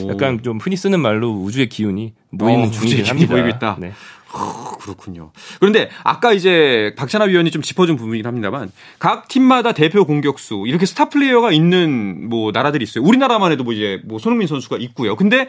약간 0.10 0.42
좀 0.42 0.58
흔히 0.58 0.78
쓰는 0.78 1.02
말로 1.02 1.32
우주의 1.32 1.68
기운이 1.68 2.14
모이는 2.30 2.68
어, 2.68 2.72
중이긴 2.72 3.06
합니다. 3.06 3.34
보이고 3.34 3.50
있다. 3.50 3.78
네. 3.80 3.92
어, 4.38 4.78
그렇군요. 4.82 5.32
그런데 5.60 5.90
아까 6.04 6.34
이제 6.34 6.94
박찬하 6.98 7.28
위원이 7.28 7.52
좀 7.52 7.62
짚어준 7.62 7.96
부분이긴 7.96 8.26
합니다만 8.26 8.72
각 9.00 9.28
팀마다 9.28 9.72
대표 9.72 10.06
공격수 10.06 10.66
이렇게 10.68 10.86
스타 10.86 11.10
플레이어가 11.10 11.52
있는 11.52 12.30
뭐 12.30 12.52
나라들이 12.52 12.84
있어요. 12.84 13.04
우리나라만 13.06 13.52
해도 13.52 13.64
뭐 13.64 13.74
이제 13.74 14.02
뭐 14.06 14.20
손흥민 14.20 14.48
선수가 14.48 14.78
있고요. 14.78 15.16
근데 15.16 15.48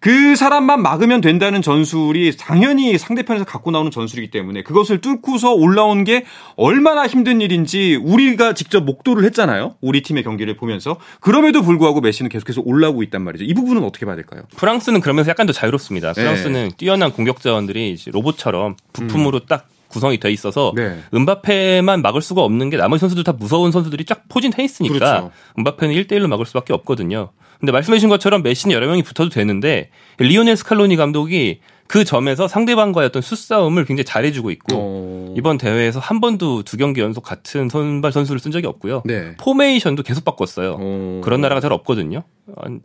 그 0.00 0.36
사람만 0.36 0.82
막으면 0.82 1.22
된다는 1.22 1.62
전술이 1.62 2.36
당연히 2.36 2.98
상대편에서 2.98 3.46
갖고 3.46 3.70
나오는 3.70 3.90
전술이기 3.90 4.30
때문에 4.30 4.62
그것을 4.62 5.00
뚫고서 5.00 5.54
올라온 5.54 6.04
게 6.04 6.24
얼마나 6.56 7.06
힘든 7.06 7.40
일인지 7.40 7.98
우리가 8.02 8.52
직접 8.52 8.84
목도를 8.84 9.24
했잖아요. 9.24 9.76
우리 9.80 10.02
팀의 10.02 10.22
경기를 10.22 10.56
보면서 10.56 10.98
그럼에도 11.20 11.62
불구하고 11.62 12.02
메시는 12.02 12.28
계속해서 12.28 12.60
올라오고 12.64 13.02
있단 13.04 13.22
말이죠. 13.22 13.44
이 13.44 13.54
부분은 13.54 13.82
어떻게 13.82 14.04
봐야 14.04 14.16
될까요? 14.16 14.42
프랑스는 14.56 15.00
그러면서 15.00 15.30
약간 15.30 15.46
더 15.46 15.54
자유롭습니다. 15.54 16.12
프랑스는 16.12 16.68
네. 16.68 16.76
뛰어난 16.76 17.12
공격 17.12 17.40
자원들이 17.40 17.96
로봇처럼 18.12 18.76
부품으로 18.92 19.38
음. 19.38 19.46
딱 19.48 19.68
구성이 19.88 20.18
돼 20.18 20.30
있어서 20.30 20.72
네. 20.74 20.98
음바페만 21.14 22.02
막을 22.02 22.20
수가 22.20 22.42
없는 22.42 22.70
게 22.70 22.76
나머지 22.76 23.00
선수들 23.00 23.24
다 23.24 23.32
무서운 23.32 23.72
선수들이 23.72 24.04
쫙 24.04 24.24
포진해 24.28 24.64
있으니까 24.64 24.94
그렇죠. 24.94 25.30
음바페는 25.58 25.94
1대1로 25.94 26.26
막을 26.26 26.44
수밖에 26.46 26.72
없거든요. 26.72 27.30
근데 27.60 27.72
말씀해 27.72 27.96
주신 27.96 28.08
것처럼 28.08 28.42
메시는 28.42 28.74
여러 28.74 28.86
명이 28.86 29.02
붙어도 29.02 29.30
되는데 29.30 29.90
리오넬 30.18 30.56
스칼로니 30.56 30.96
감독이 30.96 31.60
그 31.86 32.04
점에서 32.04 32.48
상대방과의 32.48 33.06
어떤 33.06 33.22
수싸움을 33.22 33.84
굉장히 33.84 34.04
잘해주고 34.04 34.50
있고 34.50 34.76
오. 34.76 35.34
이번 35.36 35.56
대회에서 35.56 36.00
한 36.00 36.20
번도 36.20 36.64
두 36.64 36.76
경기 36.76 37.00
연속 37.00 37.22
같은 37.22 37.68
선발 37.68 38.12
선수를 38.12 38.40
쓴 38.40 38.50
적이 38.50 38.66
없고요. 38.66 39.02
네. 39.04 39.36
포메이션도 39.38 40.02
계속 40.02 40.24
바꿨어요. 40.24 40.72
오. 40.72 41.20
그런 41.22 41.40
나라가 41.40 41.60
잘 41.60 41.72
없거든요. 41.72 42.24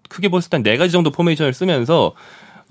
크게 0.10 0.30
봤을 0.30 0.50
때 0.50 0.68
네 0.68 0.78
가지 0.78 0.92
정도 0.92 1.12
포메이션을 1.12 1.54
쓰면서 1.54 2.14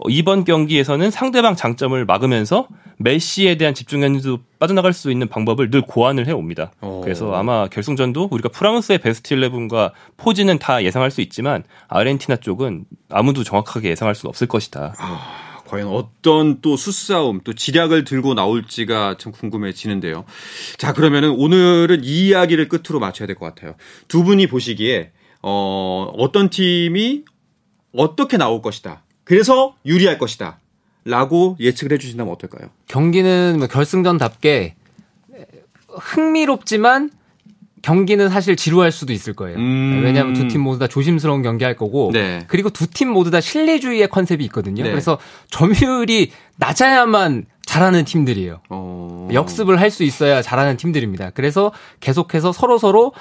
이번 0.08 0.44
경기에서는 0.44 1.10
상대방 1.10 1.56
장점을 1.56 2.04
막으면서 2.04 2.68
메시에 2.98 3.56
대한 3.56 3.74
집중력도 3.74 4.38
빠져나갈 4.58 4.92
수 4.92 5.10
있는 5.10 5.28
방법을 5.28 5.70
늘 5.70 5.82
고안을 5.82 6.26
해옵니다. 6.26 6.72
오. 6.80 7.00
그래서 7.00 7.34
아마 7.34 7.66
결승전도 7.68 8.28
우리가 8.30 8.48
프랑스의 8.50 8.98
베스트 8.98 9.34
11과 9.34 9.92
포지션은 10.16 10.58
다 10.58 10.84
예상할 10.84 11.10
수 11.10 11.20
있지만 11.20 11.64
아르헨티나 11.88 12.36
쪽은 12.36 12.84
아무도 13.10 13.42
정확하게 13.44 13.90
예상할 13.90 14.14
수는 14.14 14.28
없을 14.28 14.46
것이다. 14.46 14.94
아, 14.98 15.62
과연 15.66 15.88
어떤 15.88 16.60
또 16.60 16.76
수싸움, 16.76 17.40
또 17.44 17.54
지략을 17.54 18.04
들고 18.04 18.34
나올지가 18.34 19.16
참 19.18 19.32
궁금해지는데요. 19.32 20.24
자, 20.78 20.92
그러면은 20.92 21.30
오늘은 21.30 22.04
이 22.04 22.28
이야기를 22.28 22.68
끝으로 22.68 23.00
마쳐야 23.00 23.26
될 23.26 23.36
것 23.36 23.46
같아요. 23.46 23.74
두 24.08 24.24
분이 24.24 24.46
보시기에 24.46 25.12
어, 25.42 26.12
어떤 26.18 26.50
팀이 26.50 27.24
어떻게 27.96 28.36
나올 28.36 28.60
것이다. 28.62 29.04
그래서 29.30 29.76
유리할 29.86 30.18
것이다. 30.18 30.58
라고 31.04 31.56
예측을 31.60 31.92
해주신다면 31.92 32.32
어떨까요? 32.32 32.68
경기는 32.88 33.58
뭐 33.58 33.68
결승전답게 33.68 34.74
흥미롭지만 35.88 37.10
경기는 37.82 38.28
사실 38.28 38.56
지루할 38.56 38.90
수도 38.90 39.12
있을 39.12 39.34
거예요. 39.34 39.56
음... 39.56 40.02
왜냐하면 40.04 40.34
두 40.34 40.48
팀 40.48 40.60
모두 40.60 40.80
다 40.80 40.88
조심스러운 40.88 41.42
경기 41.42 41.64
할 41.64 41.76
거고, 41.76 42.10
네. 42.12 42.44
그리고 42.48 42.70
두 42.70 42.88
팀 42.88 43.08
모두 43.08 43.30
다 43.30 43.40
실리주의의 43.40 44.08
컨셉이 44.08 44.44
있거든요. 44.46 44.82
네. 44.82 44.90
그래서 44.90 45.18
점유율이 45.50 46.32
낮아야만 46.56 47.46
잘하는 47.70 48.04
팀들이에요. 48.04 48.60
어... 48.68 49.28
역습을 49.32 49.80
할 49.80 49.90
수 49.90 50.02
있어야 50.02 50.42
잘하는 50.42 50.76
팀들입니다. 50.76 51.30
그래서 51.30 51.72
계속해서 52.00 52.52
서로 52.52 52.78
서로 52.78 53.12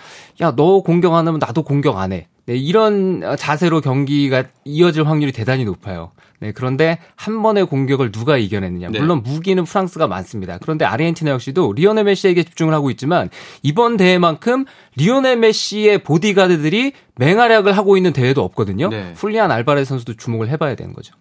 야 0.41 0.53
너 0.55 0.81
공격 0.81 1.13
안 1.13 1.27
하면 1.27 1.39
나도 1.39 1.63
공격 1.63 1.97
안 1.97 2.11
해. 2.13 2.27
네, 2.47 2.55
이런 2.55 3.21
자세로 3.37 3.81
경기가 3.81 4.45
이어질 4.65 5.07
확률이 5.07 5.31
대단히 5.31 5.65
높아요. 5.65 6.11
네, 6.39 6.51
그런데 6.51 6.97
한 7.15 7.43
번의 7.43 7.67
공격을 7.67 8.11
누가 8.11 8.37
이겨냈느냐. 8.37 8.89
네. 8.89 8.99
물론 8.99 9.21
무기는 9.23 9.63
프랑스가 9.63 10.07
많습니다. 10.07 10.57
그런데 10.59 10.83
아르헨티나 10.85 11.29
역시도 11.31 11.73
리오넬 11.73 12.05
메시에게 12.05 12.43
집중을 12.43 12.73
하고 12.73 12.89
있지만 12.89 13.29
이번 13.61 13.97
대회만큼 13.97 14.65
리오넬 14.95 15.37
메시의 15.37 15.99
보디가드들이 16.03 16.93
맹활약을 17.17 17.77
하고 17.77 17.97
있는 17.97 18.13
대회도 18.13 18.43
없거든요. 18.43 18.89
네. 18.89 19.13
풀리안 19.13 19.51
알바레 19.51 19.85
선수도 19.85 20.15
주목을 20.15 20.49
해봐야 20.49 20.73
되는 20.75 20.93
거죠. 20.93 21.13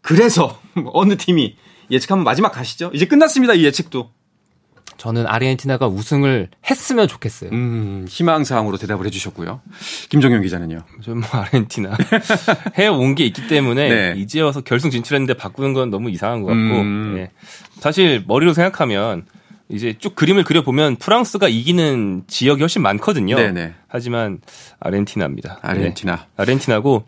그래서 0.00 0.58
어느 0.92 1.16
팀이 1.16 1.56
예측하면 1.90 2.24
마지막 2.24 2.50
가시죠. 2.50 2.90
이제 2.94 3.06
끝났습니다. 3.06 3.54
이 3.54 3.64
예측도. 3.64 4.10
저는 5.00 5.26
아르헨티나가 5.26 5.88
우승을 5.88 6.50
했으면 6.68 7.08
좋겠어요. 7.08 7.50
음, 7.52 8.04
희망사항으로 8.06 8.76
대답을 8.76 9.06
해주셨고요. 9.06 9.62
김정현 10.10 10.42
기자는요? 10.42 10.82
저는 11.02 11.20
뭐 11.20 11.40
아르헨티나 11.40 11.96
해온 12.76 13.14
게 13.14 13.24
있기 13.24 13.48
때문에 13.48 13.88
네. 13.88 14.20
이제 14.20 14.42
와서 14.42 14.60
결승 14.60 14.90
진출했는데 14.90 15.34
바꾸는 15.34 15.72
건 15.72 15.88
너무 15.88 16.10
이상한 16.10 16.42
것 16.42 16.48
같고 16.48 16.60
음. 16.60 17.14
네. 17.16 17.30
사실 17.78 18.22
머리로 18.26 18.52
생각하면 18.52 19.24
이제 19.70 19.94
쭉 19.98 20.14
그림을 20.14 20.44
그려보면 20.44 20.96
프랑스가 20.96 21.48
이기는 21.48 22.24
지역이 22.26 22.60
훨씬 22.60 22.82
많거든요. 22.82 23.36
네네. 23.36 23.72
하지만 23.88 24.40
아르헨티나입니다. 24.80 25.60
아르헨티나. 25.62 26.16
네. 26.16 26.22
아르헨티나고 26.36 27.06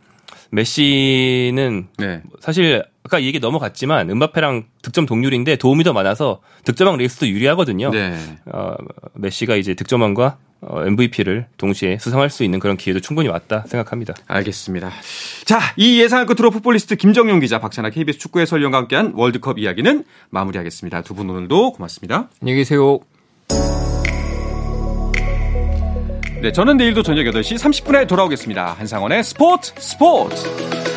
메시는 0.50 1.88
네. 1.98 2.22
사실 2.40 2.84
아까 3.12 3.22
얘기 3.22 3.40
넘어갔지만 3.40 4.08
은바페랑 4.08 4.64
득점 4.80 5.04
동률인데 5.04 5.56
도움이 5.56 5.84
더 5.84 5.92
많아서 5.92 6.40
득점왕 6.64 6.96
레이스도 6.96 7.28
유리하거든요. 7.28 7.90
네. 7.90 8.16
어, 8.46 8.74
메시가 9.12 9.56
이제 9.56 9.74
득점왕과 9.74 10.38
어, 10.62 10.82
MVP를 10.86 11.46
동시에 11.58 11.98
수상할 11.98 12.30
수 12.30 12.42
있는 12.42 12.58
그런 12.58 12.78
기회도 12.78 13.00
충분히 13.00 13.28
왔다 13.28 13.64
생각합니다. 13.66 14.14
알겠습니다. 14.26 14.90
자, 15.44 15.60
이 15.76 16.00
예상을 16.00 16.24
끝으로 16.24 16.50
풋볼리스트 16.50 16.96
김정용 16.96 17.40
기자, 17.40 17.58
박찬아 17.60 17.90
KBS 17.90 18.18
축구 18.18 18.40
해설위원과 18.40 18.78
함께한 18.78 19.12
월드컵 19.14 19.58
이야기는 19.58 20.04
마무리하겠습니다. 20.30 21.02
두 21.02 21.12
분 21.12 21.28
오늘도 21.28 21.72
고맙습니다. 21.72 22.30
안녕히 22.40 22.60
계세요. 22.60 22.98
네, 26.40 26.50
저는 26.50 26.78
내일도 26.78 27.02
저녁 27.02 27.24
8시 27.24 27.56
30분에 27.58 28.08
돌아오겠습니다. 28.08 28.72
한상원의 28.78 29.22
스포츠 29.22 29.74
스포츠! 29.76 30.91